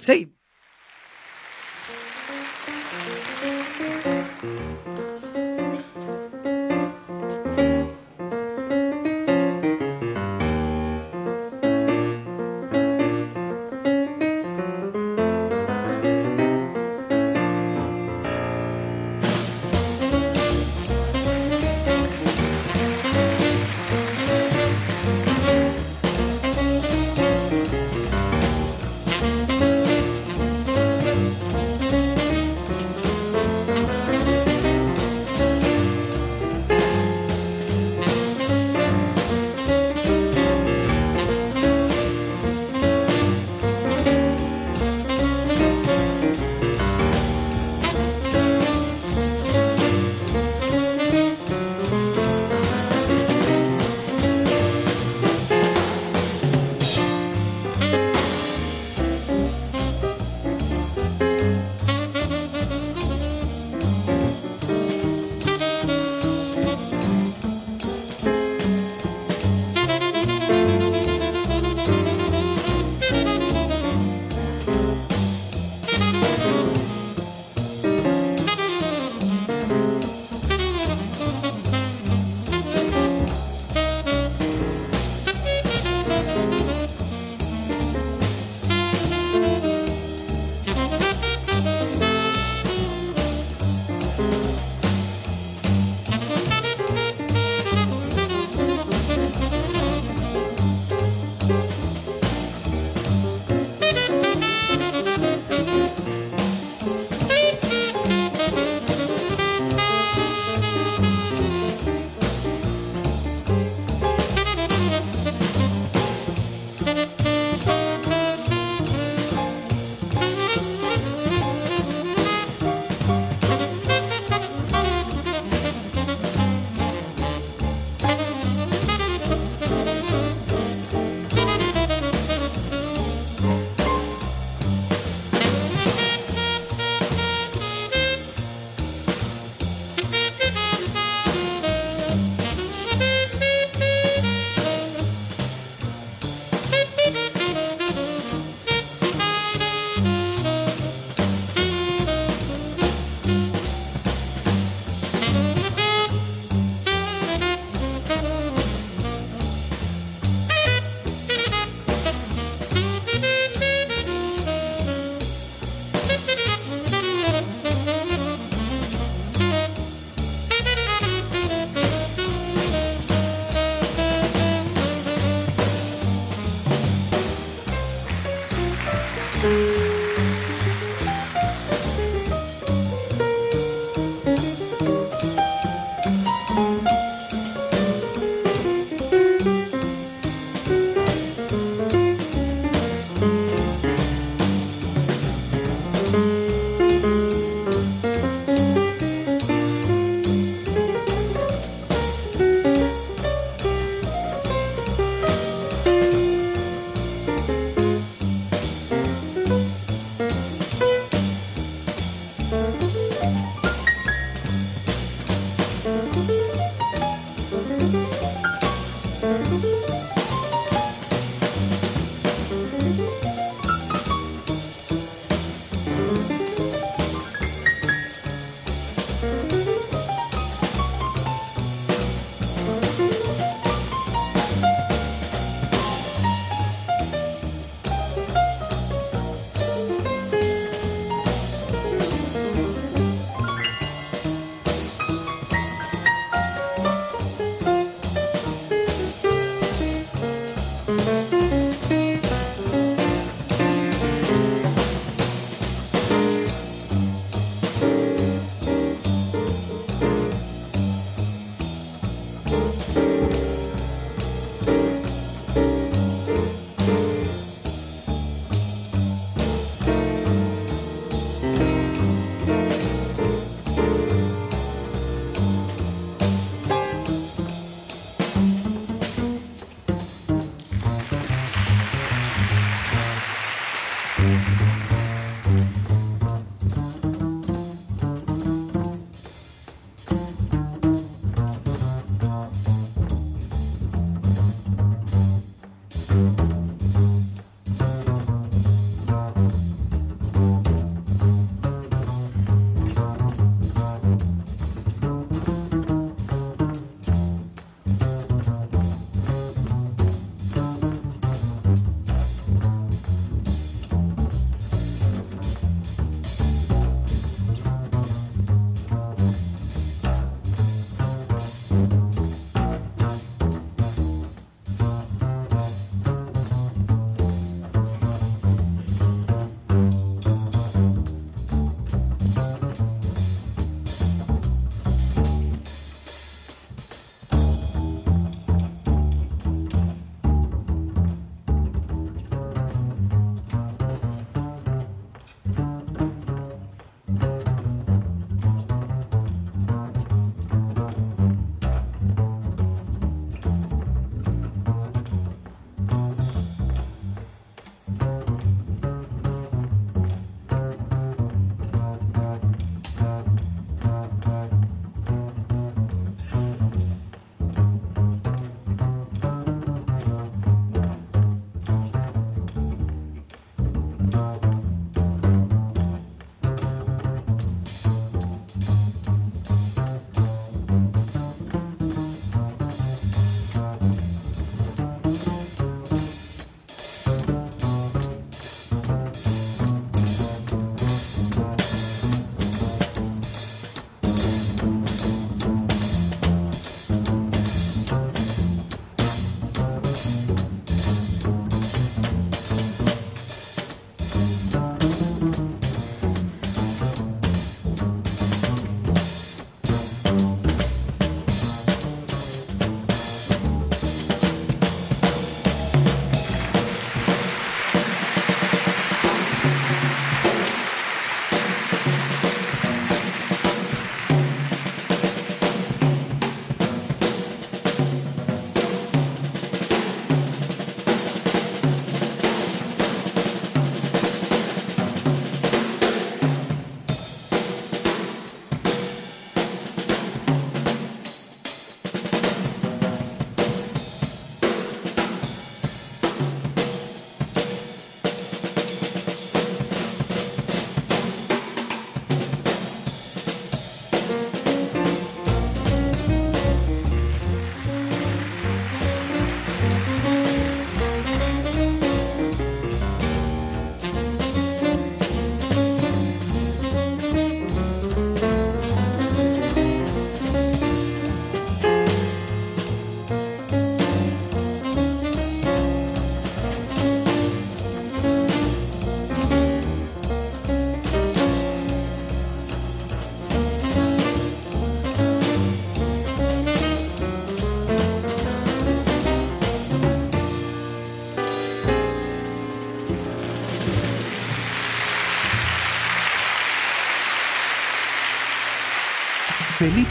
Sí. 0.00 0.30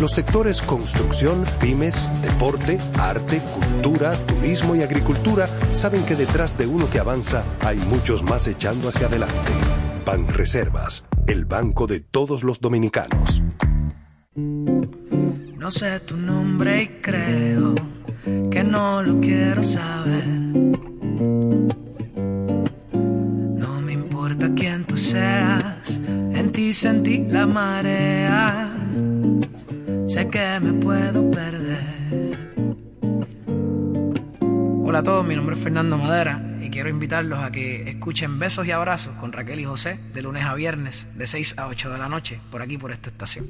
Los 0.00 0.12
sectores 0.12 0.62
construcción, 0.62 1.44
pymes, 1.60 2.08
deporte, 2.22 2.78
arte, 2.98 3.40
cultura, 3.52 4.12
turismo 4.26 4.76
y 4.76 4.82
agricultura 4.82 5.48
saben 5.72 6.04
que 6.04 6.14
detrás 6.14 6.56
de 6.56 6.68
uno 6.68 6.88
que 6.88 7.00
avanza 7.00 7.42
hay 7.64 7.78
muchos 7.78 8.22
más 8.22 8.46
echando 8.46 8.88
hacia 8.88 9.08
adelante. 9.08 9.50
Ban 10.06 10.28
Reservas, 10.28 11.04
el 11.26 11.46
banco 11.46 11.88
de 11.88 11.98
todos 11.98 12.44
los 12.44 12.60
dominicanos. 12.60 13.42
No 14.36 15.72
sé 15.72 15.98
tu 15.98 16.16
nombre 16.16 16.82
y 16.82 16.86
creo 17.02 17.74
que 18.52 18.62
no 18.62 19.02
lo 19.02 19.18
quiero 19.18 19.64
saber. 19.64 20.24
No 22.92 23.80
me 23.80 23.94
importa 23.94 24.48
quién 24.54 24.84
tú 24.86 24.96
seas, 24.96 26.00
en 26.06 26.52
ti 26.52 26.72
sentí 26.72 27.26
la 27.26 27.48
marea. 27.48 27.87
Y 36.60 36.70
quiero 36.70 36.88
invitarlos 36.88 37.38
a 37.38 37.52
que 37.52 37.88
escuchen 37.88 38.40
Besos 38.40 38.66
y 38.66 38.72
Abrazos 38.72 39.14
con 39.14 39.30
Raquel 39.30 39.60
y 39.60 39.64
José 39.64 39.96
de 40.12 40.22
lunes 40.22 40.42
a 40.42 40.54
viernes 40.54 41.06
de 41.14 41.24
6 41.24 41.54
a 41.56 41.68
8 41.68 41.90
de 41.90 41.98
la 41.98 42.08
noche 42.08 42.40
por 42.50 42.62
aquí 42.62 42.76
por 42.76 42.90
esta 42.90 43.10
estación. 43.10 43.46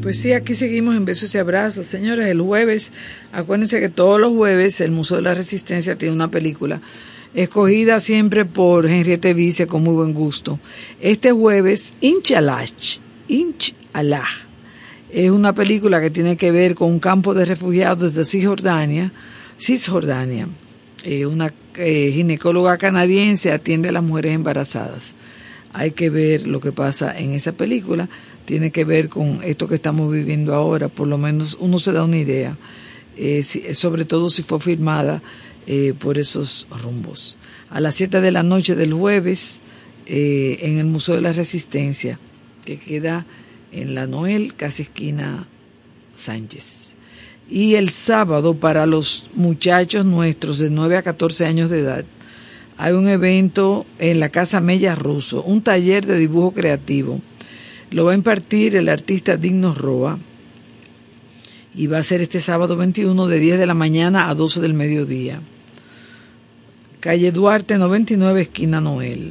Pues 0.00 0.18
sí, 0.18 0.32
aquí 0.32 0.54
seguimos 0.54 0.96
en 0.96 1.04
Besos 1.04 1.34
y 1.34 1.38
Abrazos. 1.38 1.86
Señores, 1.86 2.28
el 2.28 2.40
jueves, 2.40 2.94
acuérdense 3.34 3.80
que 3.80 3.90
todos 3.90 4.18
los 4.18 4.32
jueves 4.32 4.80
el 4.80 4.92
Museo 4.92 5.18
de 5.18 5.24
la 5.24 5.34
Resistencia 5.34 5.96
tiene 5.96 6.14
una 6.14 6.30
película 6.30 6.80
escogida 7.34 8.00
siempre 8.00 8.46
por 8.46 8.86
Henriette 8.86 9.34
Vice 9.34 9.66
con 9.66 9.82
muy 9.82 9.92
buen 9.92 10.14
gusto. 10.14 10.58
Este 11.02 11.32
jueves, 11.32 11.92
Inshallah, 13.28 13.74
Inshallah, 13.94 14.46
es 15.10 15.30
una 15.30 15.54
película 15.54 16.00
que 16.00 16.10
tiene 16.10 16.36
que 16.36 16.50
ver 16.50 16.74
con 16.74 16.90
un 16.90 16.98
campo 16.98 17.32
de 17.32 17.44
refugiados 17.44 18.14
de 18.14 18.24
Cisjordania, 18.24 19.12
Cisjordania. 19.58 20.48
Eh, 21.04 21.26
una 21.26 21.52
eh, 21.76 22.10
ginecóloga 22.12 22.76
canadiense 22.76 23.52
atiende 23.52 23.88
a 23.88 23.92
las 23.92 24.02
mujeres 24.02 24.32
embarazadas. 24.32 25.14
Hay 25.72 25.92
que 25.92 26.10
ver 26.10 26.46
lo 26.46 26.60
que 26.60 26.72
pasa 26.72 27.16
en 27.16 27.32
esa 27.32 27.52
película. 27.52 28.08
Tiene 28.44 28.72
que 28.72 28.84
ver 28.84 29.08
con 29.08 29.40
esto 29.44 29.68
que 29.68 29.76
estamos 29.76 30.12
viviendo 30.12 30.54
ahora. 30.54 30.88
Por 30.88 31.06
lo 31.06 31.18
menos 31.18 31.56
uno 31.60 31.78
se 31.78 31.92
da 31.92 32.04
una 32.04 32.18
idea. 32.18 32.56
Eh, 33.16 33.42
sobre 33.74 34.04
todo 34.04 34.28
si 34.28 34.42
fue 34.42 34.60
filmada 34.60 35.22
por 35.98 36.16
esos 36.16 36.68
rumbos. 36.82 37.38
A 37.70 37.80
las 37.80 37.96
7 37.96 38.20
de 38.20 38.30
la 38.30 38.44
noche 38.44 38.76
del 38.76 38.92
jueves, 38.92 39.58
en 40.06 40.78
el 40.78 40.86
Museo 40.86 41.16
de 41.16 41.22
la 41.22 41.32
Resistencia, 41.32 42.20
que 42.66 42.78
queda 42.78 43.24
en 43.72 43.94
la 43.94 44.06
Noel, 44.06 44.54
casi 44.54 44.82
esquina 44.82 45.46
Sánchez. 46.16 46.94
Y 47.48 47.76
el 47.76 47.88
sábado, 47.88 48.54
para 48.56 48.84
los 48.84 49.30
muchachos 49.34 50.04
nuestros 50.04 50.58
de 50.58 50.68
9 50.68 50.98
a 50.98 51.02
14 51.02 51.46
años 51.46 51.70
de 51.70 51.78
edad, 51.78 52.04
hay 52.76 52.92
un 52.92 53.08
evento 53.08 53.86
en 53.98 54.20
la 54.20 54.28
Casa 54.28 54.60
Mella 54.60 54.94
Russo, 54.94 55.42
un 55.42 55.62
taller 55.62 56.04
de 56.04 56.18
dibujo 56.18 56.52
creativo. 56.52 57.22
Lo 57.90 58.04
va 58.04 58.12
a 58.12 58.16
impartir 58.16 58.76
el 58.76 58.90
artista 58.90 59.38
Digno 59.38 59.72
Roa 59.72 60.18
y 61.74 61.86
va 61.86 61.98
a 61.98 62.02
ser 62.02 62.20
este 62.20 62.42
sábado 62.42 62.76
21 62.76 63.26
de 63.26 63.38
10 63.38 63.58
de 63.58 63.66
la 63.66 63.74
mañana 63.74 64.28
a 64.28 64.34
12 64.34 64.60
del 64.60 64.74
mediodía 64.74 65.40
calle 67.06 67.30
Duarte 67.30 67.78
99, 67.78 68.40
esquina 68.40 68.80
Noel. 68.80 69.30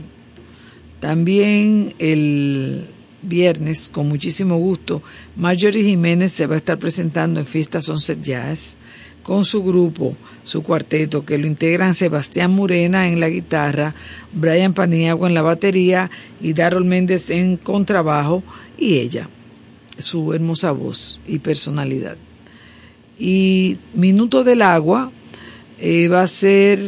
También 1.02 1.94
el 1.99 2.86
viernes, 3.27 3.89
con 3.89 4.07
muchísimo 4.07 4.57
gusto, 4.57 5.02
Marjorie 5.35 5.84
Jiménez 5.84 6.31
se 6.31 6.47
va 6.47 6.56
a 6.56 6.57
estar 6.57 6.77
presentando 6.77 7.39
en 7.39 7.45
Fiesta 7.45 7.81
Sunset 7.81 8.22
Jazz 8.22 8.76
con 9.26 9.43
su 9.43 9.64
grupo, 9.64 10.15
su 10.43 10.61
cuarteto, 10.61 11.26
que 11.26 11.39
lo 11.39 11.47
integran 11.47 11.95
Sebastián 11.95 12.52
Murena 12.52 13.07
en 13.07 13.19
la 13.19 13.27
guitarra, 13.27 13.95
Brian 14.31 14.76
Paniagua 14.76 15.27
en 15.27 15.34
la 15.34 15.41
batería 15.41 16.11
y 16.39 16.53
Darol 16.53 16.85
Méndez 16.85 17.31
en 17.31 17.57
contrabajo 17.57 18.43
y 18.77 18.99
ella, 18.99 19.27
su 19.97 20.31
hermosa 20.34 20.72
voz 20.72 21.19
y 21.26 21.39
personalidad. 21.39 22.18
Y 23.18 23.77
Minuto 23.95 24.43
del 24.43 24.61
Agua 24.61 25.11
eh, 25.80 26.07
va 26.07 26.22
a 26.22 26.27
ser 26.27 26.80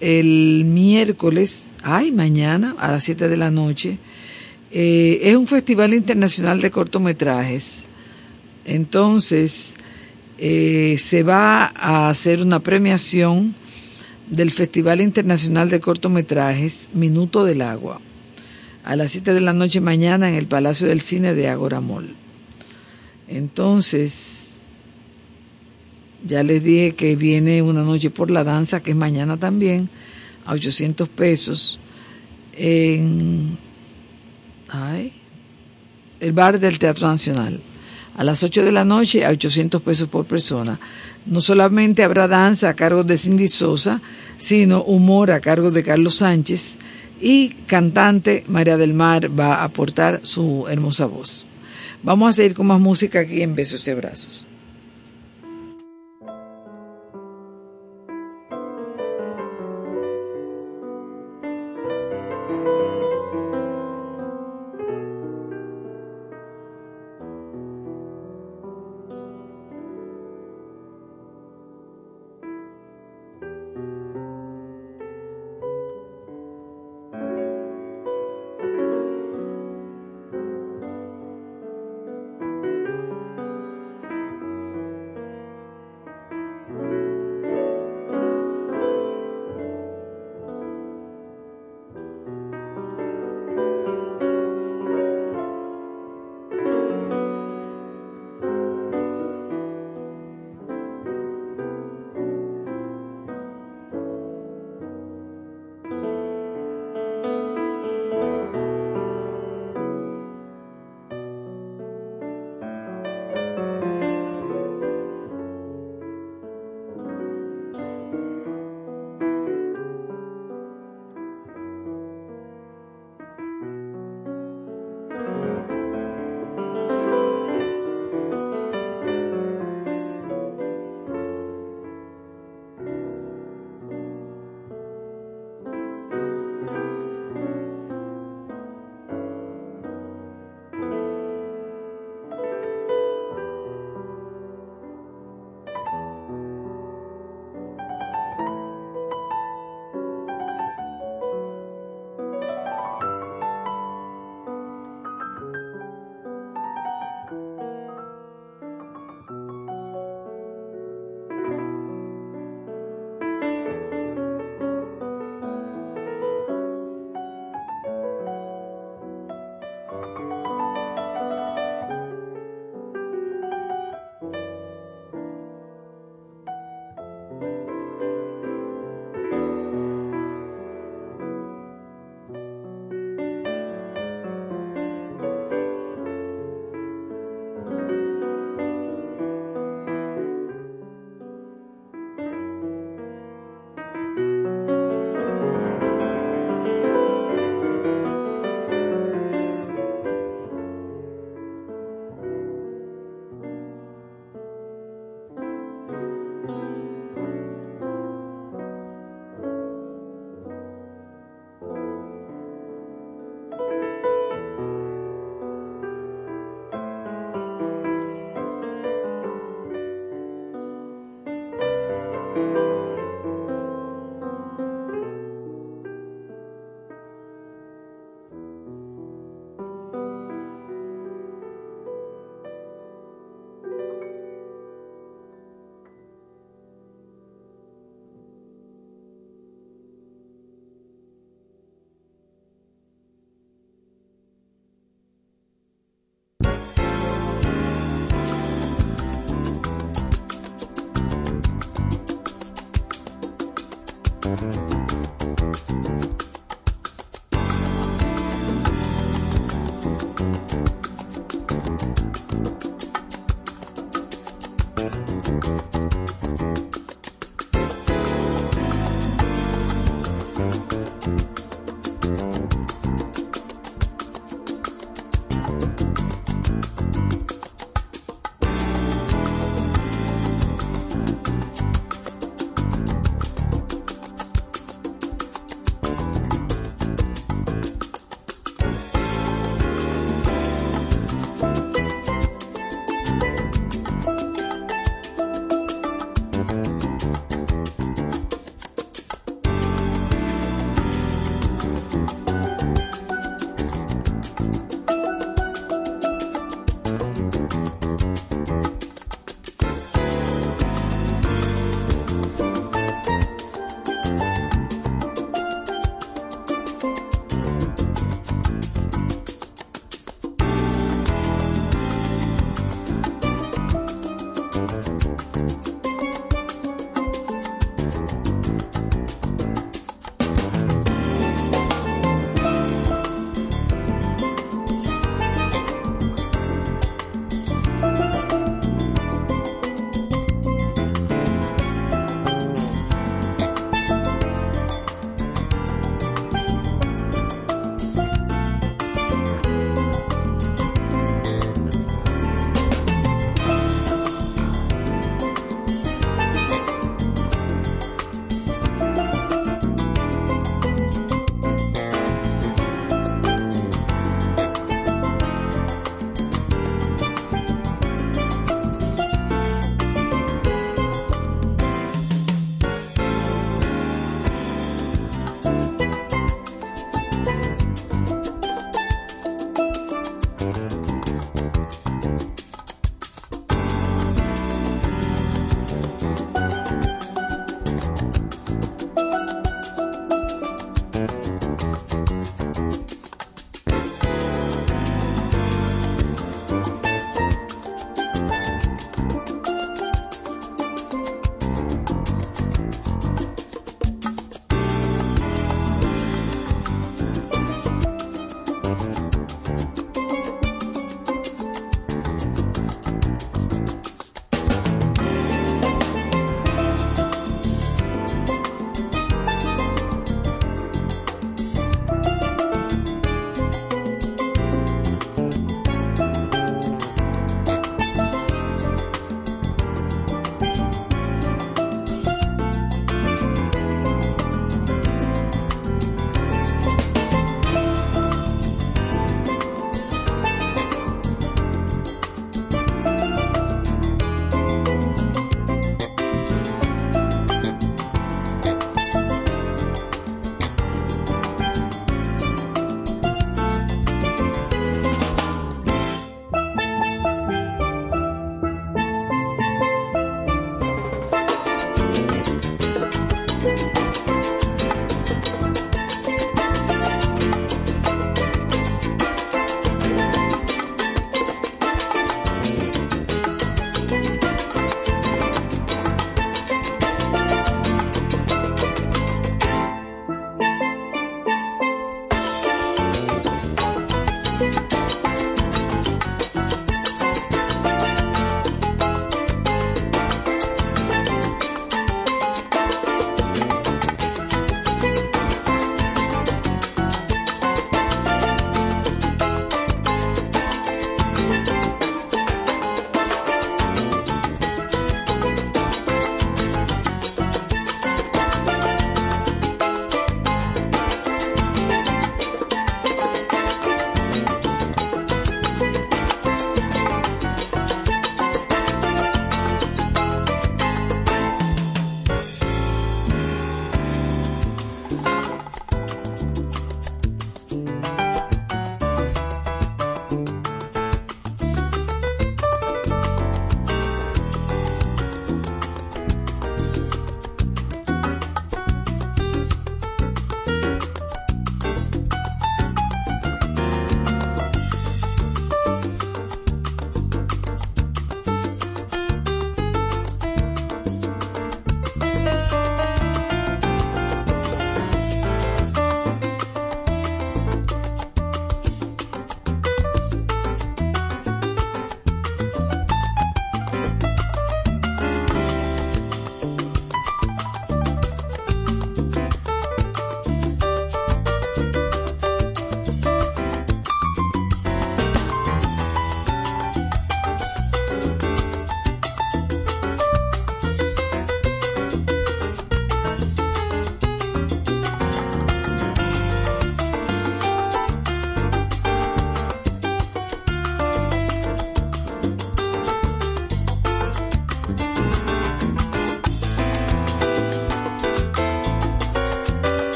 el 0.00 0.64
miércoles, 0.64 1.66
ay, 1.82 2.12
mañana 2.12 2.76
a 2.78 2.92
las 2.92 3.04
7 3.04 3.28
de 3.28 3.36
la 3.36 3.50
noche. 3.50 3.98
Eh, 4.72 5.20
es 5.22 5.36
un 5.36 5.46
festival 5.46 5.92
internacional 5.92 6.60
de 6.60 6.70
cortometrajes. 6.70 7.84
Entonces, 8.64 9.76
eh, 10.38 10.96
se 10.98 11.22
va 11.22 11.66
a 11.76 12.08
hacer 12.08 12.40
una 12.40 12.60
premiación 12.60 13.54
del 14.30 14.50
Festival 14.50 15.02
Internacional 15.02 15.68
de 15.68 15.80
Cortometrajes 15.80 16.88
Minuto 16.94 17.44
del 17.44 17.60
Agua 17.60 18.00
a 18.84 18.96
las 18.96 19.12
7 19.12 19.34
de 19.34 19.40
la 19.40 19.52
noche 19.52 19.80
mañana 19.80 20.28
en 20.28 20.34
el 20.34 20.46
Palacio 20.46 20.88
del 20.88 21.00
Cine 21.00 21.34
de 21.34 21.48
Agoramol. 21.48 22.14
Entonces, 23.28 24.56
ya 26.26 26.42
les 26.42 26.64
dije 26.64 26.94
que 26.94 27.14
viene 27.14 27.62
una 27.62 27.82
noche 27.82 28.10
por 28.10 28.30
la 28.30 28.42
danza, 28.42 28.82
que 28.82 28.92
es 28.92 28.96
mañana 28.96 29.36
también, 29.36 29.88
a 30.46 30.52
800 30.54 31.08
pesos, 31.08 31.78
en 32.56 33.56
el 36.20 36.32
bar 36.32 36.58
del 36.58 36.78
Teatro 36.78 37.08
Nacional. 37.08 37.60
A 38.16 38.24
las 38.24 38.42
8 38.42 38.64
de 38.64 38.72
la 38.72 38.84
noche 38.84 39.24
a 39.24 39.30
800 39.30 39.80
pesos 39.82 40.08
por 40.08 40.26
persona. 40.26 40.78
No 41.26 41.40
solamente 41.40 42.02
habrá 42.02 42.28
danza 42.28 42.68
a 42.68 42.74
cargo 42.74 43.04
de 43.04 43.16
Cindy 43.16 43.48
Sosa, 43.48 44.00
sino 44.38 44.82
humor 44.82 45.30
a 45.30 45.40
cargo 45.40 45.70
de 45.70 45.82
Carlos 45.82 46.16
Sánchez 46.16 46.76
y 47.20 47.50
cantante 47.66 48.44
María 48.48 48.76
del 48.76 48.94
Mar 48.94 49.30
va 49.38 49.56
a 49.56 49.64
aportar 49.64 50.20
su 50.24 50.66
hermosa 50.68 51.06
voz. 51.06 51.46
Vamos 52.02 52.30
a 52.30 52.32
seguir 52.34 52.54
con 52.54 52.66
más 52.66 52.80
música 52.80 53.20
aquí 53.20 53.42
en 53.42 53.54
Besos 53.54 53.86
y 53.86 53.90
Abrazos. 53.92 54.46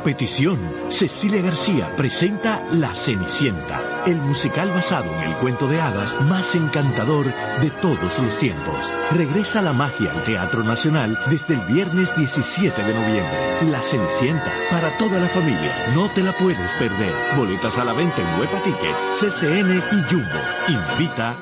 A 0.00 0.02
petición, 0.02 0.58
Cecilia 0.88 1.42
García 1.42 1.94
presenta 1.94 2.62
La 2.72 2.94
Cenicienta, 2.94 4.02
el 4.06 4.16
musical 4.16 4.70
basado 4.70 5.14
en 5.14 5.28
el 5.28 5.36
cuento 5.36 5.68
de 5.68 5.78
hadas 5.78 6.18
más 6.22 6.54
encantador 6.54 7.26
de 7.60 7.68
todos 7.82 8.18
los 8.18 8.38
tiempos. 8.38 8.90
Regresa 9.10 9.60
la 9.60 9.74
magia 9.74 10.10
al 10.10 10.22
Teatro 10.22 10.64
Nacional 10.64 11.18
desde 11.28 11.52
el 11.52 11.60
viernes 11.66 12.16
17 12.16 12.82
de 12.82 12.94
noviembre. 12.94 13.70
La 13.70 13.82
Cenicienta, 13.82 14.50
para 14.70 14.88
toda 14.96 15.20
la 15.20 15.28
familia, 15.28 15.92
no 15.94 16.08
te 16.08 16.22
la 16.22 16.32
puedes 16.32 16.72
perder. 16.78 17.12
Boletas 17.36 17.76
a 17.76 17.84
la 17.84 17.92
venta 17.92 18.22
en 18.22 18.40
Huepa 18.40 18.58
Tickets, 18.62 19.20
CCN 19.20 19.82
y 19.92 20.10
Jumbo. 20.10 20.40
Invita. 20.66 21.34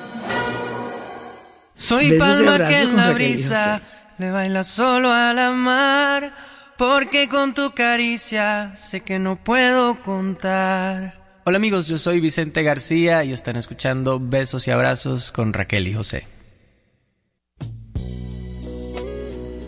Soy 1.75 2.09
Besos 2.09 2.41
palma 2.41 2.67
que 2.67 2.81
en 2.81 2.97
la 2.97 3.11
brisa 3.11 3.81
le 4.17 4.31
baila 4.31 4.65
solo 4.65 5.13
a 5.13 5.33
la 5.33 5.51
mar, 5.51 6.33
porque 6.79 7.27
con 7.27 7.53
tu 7.53 7.71
caricia 7.71 8.73
sé 8.77 9.01
que 9.01 9.19
no 9.19 9.35
puedo 9.35 10.01
contar. 10.01 11.41
Hola 11.43 11.57
amigos, 11.57 11.87
yo 11.87 11.97
soy 11.97 12.21
Vicente 12.21 12.63
García 12.63 13.25
y 13.25 13.33
están 13.33 13.57
escuchando 13.57 14.17
Besos 14.17 14.65
y 14.65 14.71
Abrazos 14.71 15.33
con 15.33 15.51
Raquel 15.51 15.89
y 15.89 15.93
José. 15.93 16.23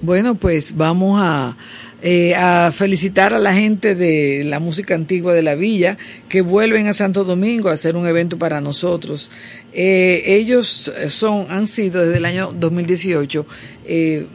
Bueno, 0.01 0.35
pues 0.35 0.77
vamos 0.77 1.19
a, 1.21 1.57
eh, 2.01 2.33
a 2.33 2.71
felicitar 2.71 3.33
a 3.33 3.39
la 3.39 3.53
gente 3.53 3.93
de 3.93 4.45
la 4.45 4.61
música 4.61 4.95
antigua 4.95 5.33
de 5.33 5.43
la 5.43 5.55
villa 5.55 5.97
que 6.29 6.39
vuelven 6.39 6.87
a 6.87 6.93
Santo 6.93 7.25
Domingo 7.25 7.67
a 7.67 7.73
hacer 7.73 7.97
un 7.97 8.07
evento 8.07 8.37
para 8.37 8.61
nosotros. 8.61 9.29
Eh, 9.73 10.23
ellos 10.27 10.93
son, 11.09 11.47
han 11.49 11.67
sido 11.67 12.03
desde 12.05 12.19
el 12.19 12.25
año 12.25 12.53
2018 12.53 13.45
eh, 13.85 14.27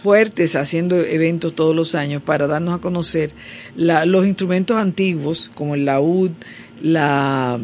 fuertes 0.00 0.56
haciendo 0.56 0.96
eventos 1.00 1.54
todos 1.54 1.76
los 1.76 1.94
años 1.94 2.22
para 2.22 2.46
darnos 2.46 2.74
a 2.74 2.78
conocer 2.80 3.30
la- 3.76 4.04
los 4.06 4.26
instrumentos 4.26 4.76
antiguos 4.76 5.50
como 5.54 5.74
el 5.74 5.84
laúd, 5.84 6.30
la, 6.82 7.58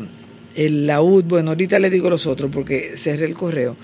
el 0.55 0.87
laúd, 0.87 1.25
bueno, 1.25 1.51
ahorita 1.51 1.79
le 1.79 1.91
digo 1.91 2.11
los 2.11 2.27
otros 2.27 2.51
porque 2.53 2.93
cerré 2.97 3.27
el 3.27 3.35
correo. 3.35 3.77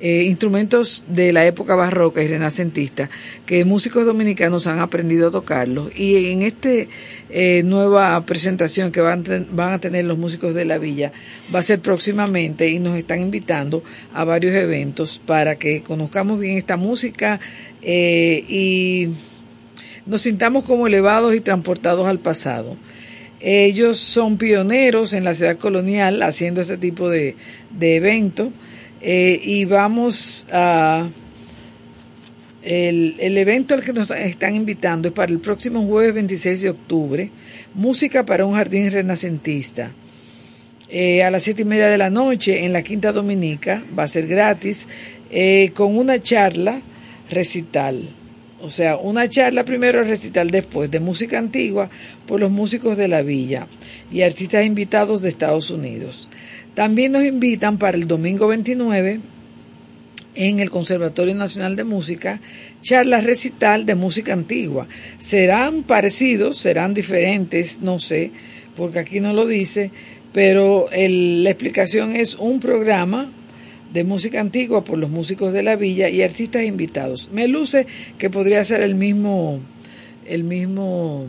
Eh, 0.00 0.22
instrumentos 0.28 1.02
de 1.08 1.32
la 1.32 1.44
época 1.44 1.74
barroca 1.74 2.22
y 2.22 2.28
renacentista 2.28 3.10
que 3.46 3.64
músicos 3.64 4.06
dominicanos 4.06 4.68
han 4.68 4.78
aprendido 4.78 5.26
a 5.26 5.30
tocarlos 5.32 5.90
y 5.98 6.26
en 6.30 6.42
este 6.42 6.88
eh, 7.30 7.62
nueva 7.64 8.24
presentación 8.24 8.92
que 8.92 9.00
van 9.00 9.24
a 9.72 9.78
tener 9.80 10.04
los 10.04 10.16
músicos 10.16 10.54
de 10.54 10.64
la 10.66 10.78
villa 10.78 11.10
va 11.52 11.58
a 11.58 11.62
ser 11.62 11.80
próximamente 11.80 12.68
y 12.68 12.78
nos 12.78 12.96
están 12.96 13.20
invitando 13.20 13.82
a 14.14 14.22
varios 14.22 14.54
eventos 14.54 15.20
para 15.26 15.56
que 15.56 15.82
conozcamos 15.82 16.38
bien 16.38 16.56
esta 16.58 16.76
música 16.76 17.40
eh, 17.82 18.44
y 18.48 19.08
nos 20.06 20.22
sintamos 20.22 20.64
como 20.64 20.86
elevados 20.86 21.34
y 21.34 21.40
transportados 21.40 22.08
al 22.08 22.18
pasado. 22.18 22.76
Ellos 23.40 23.98
son 23.98 24.36
pioneros 24.36 25.12
en 25.12 25.24
la 25.24 25.34
ciudad 25.34 25.58
colonial 25.58 26.22
haciendo 26.22 26.60
este 26.60 26.76
tipo 26.76 27.08
de, 27.08 27.36
de 27.70 27.96
eventos 27.96 28.48
eh, 29.00 29.40
y 29.42 29.64
vamos 29.64 30.46
a... 30.52 31.08
El, 32.60 33.14
el 33.20 33.38
evento 33.38 33.74
al 33.74 33.82
que 33.82 33.92
nos 33.92 34.10
están 34.10 34.54
invitando 34.56 35.08
es 35.08 35.14
para 35.14 35.32
el 35.32 35.38
próximo 35.38 35.86
jueves 35.86 36.12
26 36.12 36.62
de 36.62 36.70
octubre, 36.70 37.30
Música 37.74 38.26
para 38.26 38.44
un 38.44 38.54
Jardín 38.54 38.90
Renacentista. 38.90 39.92
Eh, 40.90 41.22
a 41.22 41.30
las 41.30 41.44
siete 41.44 41.62
y 41.62 41.64
media 41.64 41.86
de 41.86 41.96
la 41.96 42.10
noche 42.10 42.64
en 42.64 42.72
la 42.72 42.82
Quinta 42.82 43.12
Dominica, 43.12 43.82
va 43.96 44.02
a 44.02 44.08
ser 44.08 44.26
gratis, 44.26 44.88
con 45.74 45.96
una 45.96 46.18
charla 46.18 46.80
recital. 47.30 48.08
O 48.60 48.70
sea, 48.70 48.96
una 48.96 49.28
charla 49.28 49.64
primero, 49.64 50.02
recital 50.02 50.50
después, 50.50 50.90
de 50.90 50.98
música 51.00 51.38
antigua 51.38 51.88
por 52.26 52.40
los 52.40 52.50
músicos 52.50 52.96
de 52.96 53.08
la 53.08 53.22
villa 53.22 53.66
y 54.10 54.22
artistas 54.22 54.64
invitados 54.66 55.22
de 55.22 55.28
Estados 55.28 55.70
Unidos. 55.70 56.28
También 56.74 57.12
nos 57.12 57.24
invitan 57.24 57.78
para 57.78 57.96
el 57.96 58.08
domingo 58.08 58.48
29 58.48 59.20
en 60.34 60.60
el 60.60 60.70
Conservatorio 60.70 61.34
Nacional 61.34 61.74
de 61.76 61.84
Música, 61.84 62.40
charlas 62.80 63.24
recital 63.24 63.86
de 63.86 63.94
música 63.94 64.32
antigua. 64.32 64.86
Serán 65.18 65.82
parecidos, 65.82 66.58
serán 66.58 66.94
diferentes, 66.94 67.80
no 67.80 67.98
sé, 67.98 68.30
porque 68.76 69.00
aquí 69.00 69.20
no 69.20 69.32
lo 69.34 69.46
dice, 69.46 69.90
pero 70.32 70.88
el- 70.92 71.42
la 71.42 71.50
explicación 71.50 72.14
es 72.14 72.36
un 72.36 72.60
programa 72.60 73.32
de 73.92 74.04
música 74.04 74.40
antigua 74.40 74.84
por 74.84 74.98
los 74.98 75.10
músicos 75.10 75.52
de 75.52 75.62
la 75.62 75.76
villa 75.76 76.08
y 76.08 76.22
artistas 76.22 76.64
invitados. 76.64 77.30
Me 77.32 77.48
luce 77.48 77.86
que 78.18 78.30
podría 78.30 78.62
ser 78.64 78.82
el 78.82 78.94
mismo, 78.94 79.60
el 80.26 80.44
mismo 80.44 81.26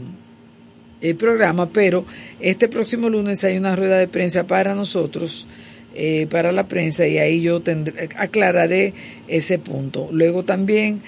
eh, 1.01 1.13
programa, 1.13 1.69
pero 1.69 2.05
este 2.39 2.67
próximo 2.67 3.09
lunes 3.09 3.43
hay 3.43 3.57
una 3.57 3.75
rueda 3.75 3.97
de 3.97 4.07
prensa 4.07 4.45
para 4.45 4.75
nosotros, 4.75 5.47
eh, 5.95 6.27
para 6.29 6.51
la 6.51 6.67
prensa, 6.67 7.07
y 7.07 7.17
ahí 7.17 7.41
yo 7.41 7.61
tendré- 7.61 8.09
aclararé 8.17 8.93
ese 9.27 9.57
punto. 9.57 10.09
Luego 10.11 10.43
también 10.43 11.01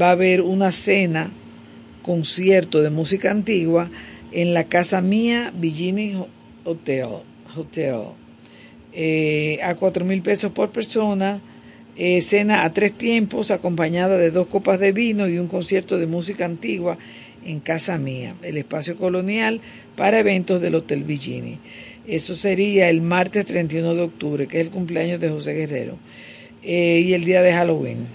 va 0.00 0.08
a 0.08 0.12
haber 0.12 0.40
una 0.40 0.72
cena, 0.72 1.30
concierto 2.02 2.82
de 2.82 2.90
música 2.90 3.30
antigua 3.30 3.88
en 4.32 4.52
la 4.52 4.64
casa 4.64 5.00
mía, 5.00 5.52
Villini 5.56 6.14
Hotel. 6.64 7.08
Hotel 7.56 8.00
eh, 8.94 9.58
a 9.62 9.74
cuatro 9.74 10.04
mil 10.04 10.22
pesos 10.22 10.52
por 10.52 10.70
persona, 10.70 11.40
eh, 11.96 12.20
cena 12.20 12.64
a 12.64 12.72
tres 12.72 12.92
tiempos 12.92 13.50
acompañada 13.50 14.18
de 14.18 14.30
dos 14.30 14.46
copas 14.46 14.80
de 14.80 14.92
vino 14.92 15.28
y 15.28 15.38
un 15.38 15.48
concierto 15.48 15.98
de 15.98 16.06
música 16.06 16.44
antigua 16.44 16.98
en 17.44 17.60
casa 17.60 17.98
mía, 17.98 18.34
el 18.42 18.56
espacio 18.56 18.96
colonial 18.96 19.60
para 19.96 20.18
eventos 20.18 20.60
del 20.60 20.74
Hotel 20.74 21.04
Villini. 21.04 21.58
Eso 22.06 22.34
sería 22.34 22.90
el 22.90 23.00
martes 23.00 23.46
31 23.46 23.94
de 23.94 24.02
octubre, 24.02 24.46
que 24.46 24.60
es 24.60 24.66
el 24.66 24.72
cumpleaños 24.72 25.20
de 25.20 25.30
José 25.30 25.54
Guerrero, 25.54 25.96
eh, 26.62 27.02
y 27.04 27.14
el 27.14 27.24
día 27.24 27.42
de 27.42 27.52
Halloween. 27.52 28.06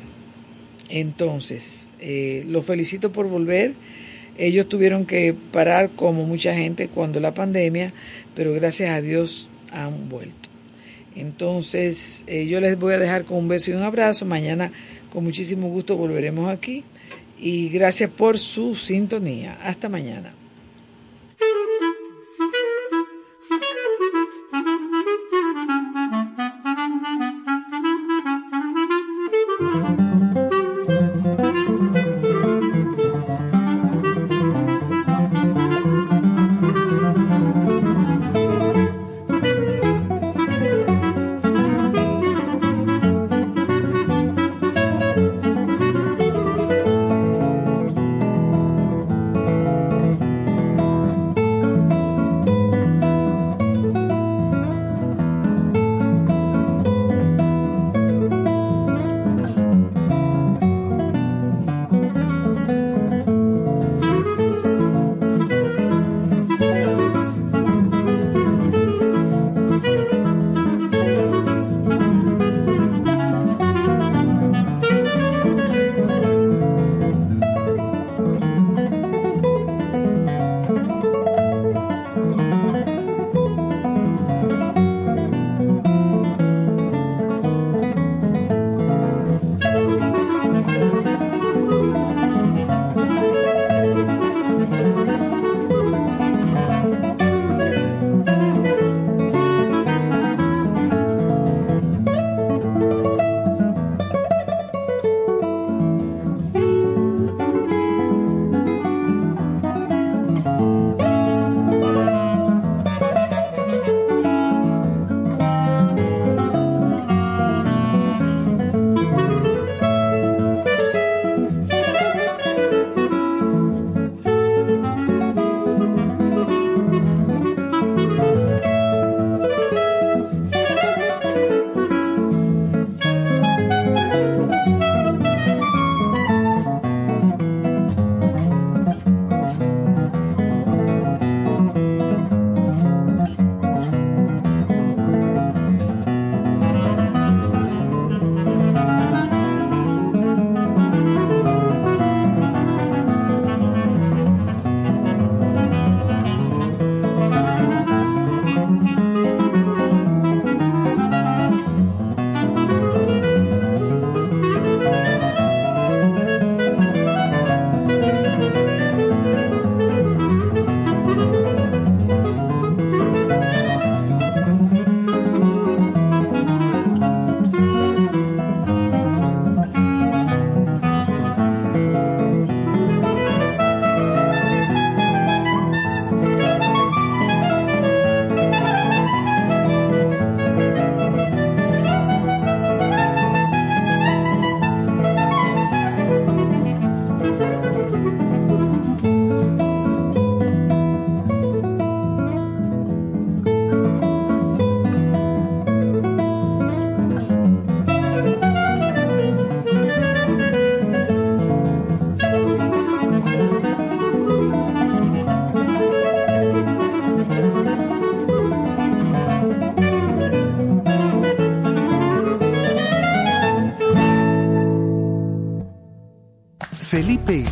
Entonces, 0.90 1.90
eh, 2.00 2.44
los 2.48 2.66
felicito 2.66 3.12
por 3.12 3.28
volver. 3.28 3.74
Ellos 4.38 4.70
tuvieron 4.70 5.06
que 5.06 5.34
parar 5.52 5.90
como 5.96 6.26
mucha 6.26 6.54
gente 6.56 6.88
cuando 6.88 7.20
la 7.20 7.34
pandemia, 7.34 7.94
pero 8.36 8.54
gracias 8.54 8.92
a 8.92 9.02
Dios 9.02 9.50
han 9.72 10.10
vuelto. 10.10 10.49
Entonces, 11.20 12.24
eh, 12.28 12.48
yo 12.48 12.60
les 12.62 12.80
voy 12.80 12.94
a 12.94 13.00
dejar 13.00 13.26
con 13.26 13.38
un 13.38 13.48
beso 13.48 13.72
y 13.72 13.74
un 13.76 13.84
abrazo. 13.84 14.26
Mañana, 14.26 14.72
con 15.12 15.24
muchísimo 15.24 15.70
gusto, 15.70 15.98
volveremos 15.98 16.50
aquí. 16.50 16.84
Y 17.40 17.70
gracias 17.70 18.10
por 18.10 18.38
su 18.38 18.76
sintonía. 18.76 19.58
Hasta 19.64 19.90
mañana. 19.90 20.34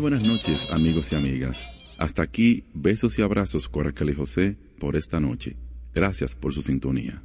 Buenas 0.00 0.22
noches, 0.22 0.70
amigos 0.70 1.12
y 1.12 1.16
amigas. 1.16 1.66
Hasta 1.98 2.22
aquí, 2.22 2.64
besos 2.72 3.18
y 3.18 3.22
abrazos, 3.22 3.68
Coracle 3.68 4.14
José, 4.14 4.56
por 4.78 4.96
esta 4.96 5.20
noche. 5.20 5.56
Gracias 5.94 6.34
por 6.34 6.54
su 6.54 6.62
sintonía. 6.62 7.22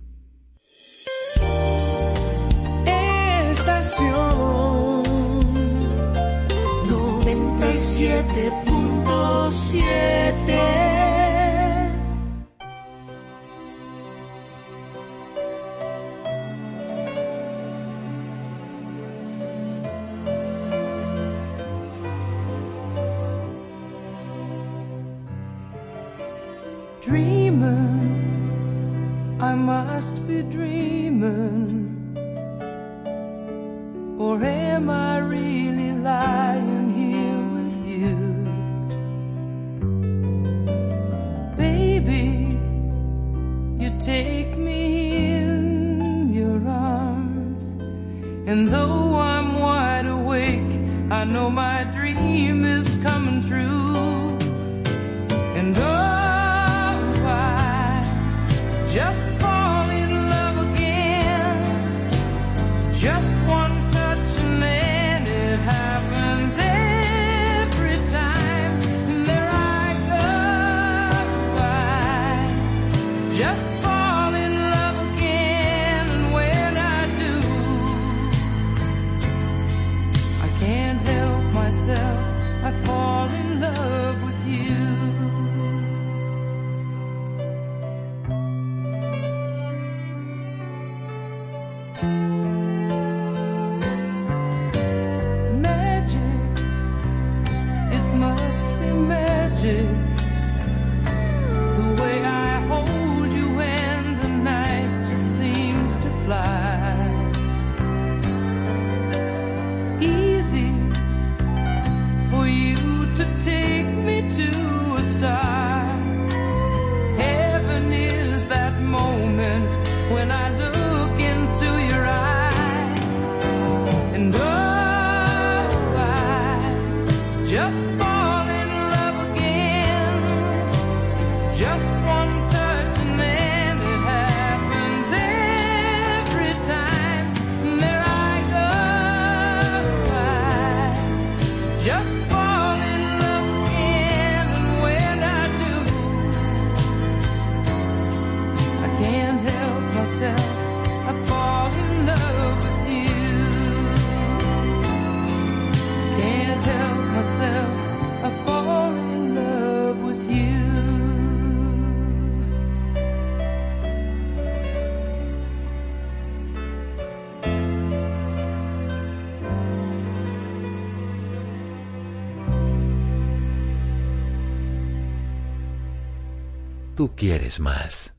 Tú 177.06 177.15
quieres 177.15 177.60
más. 177.60 178.15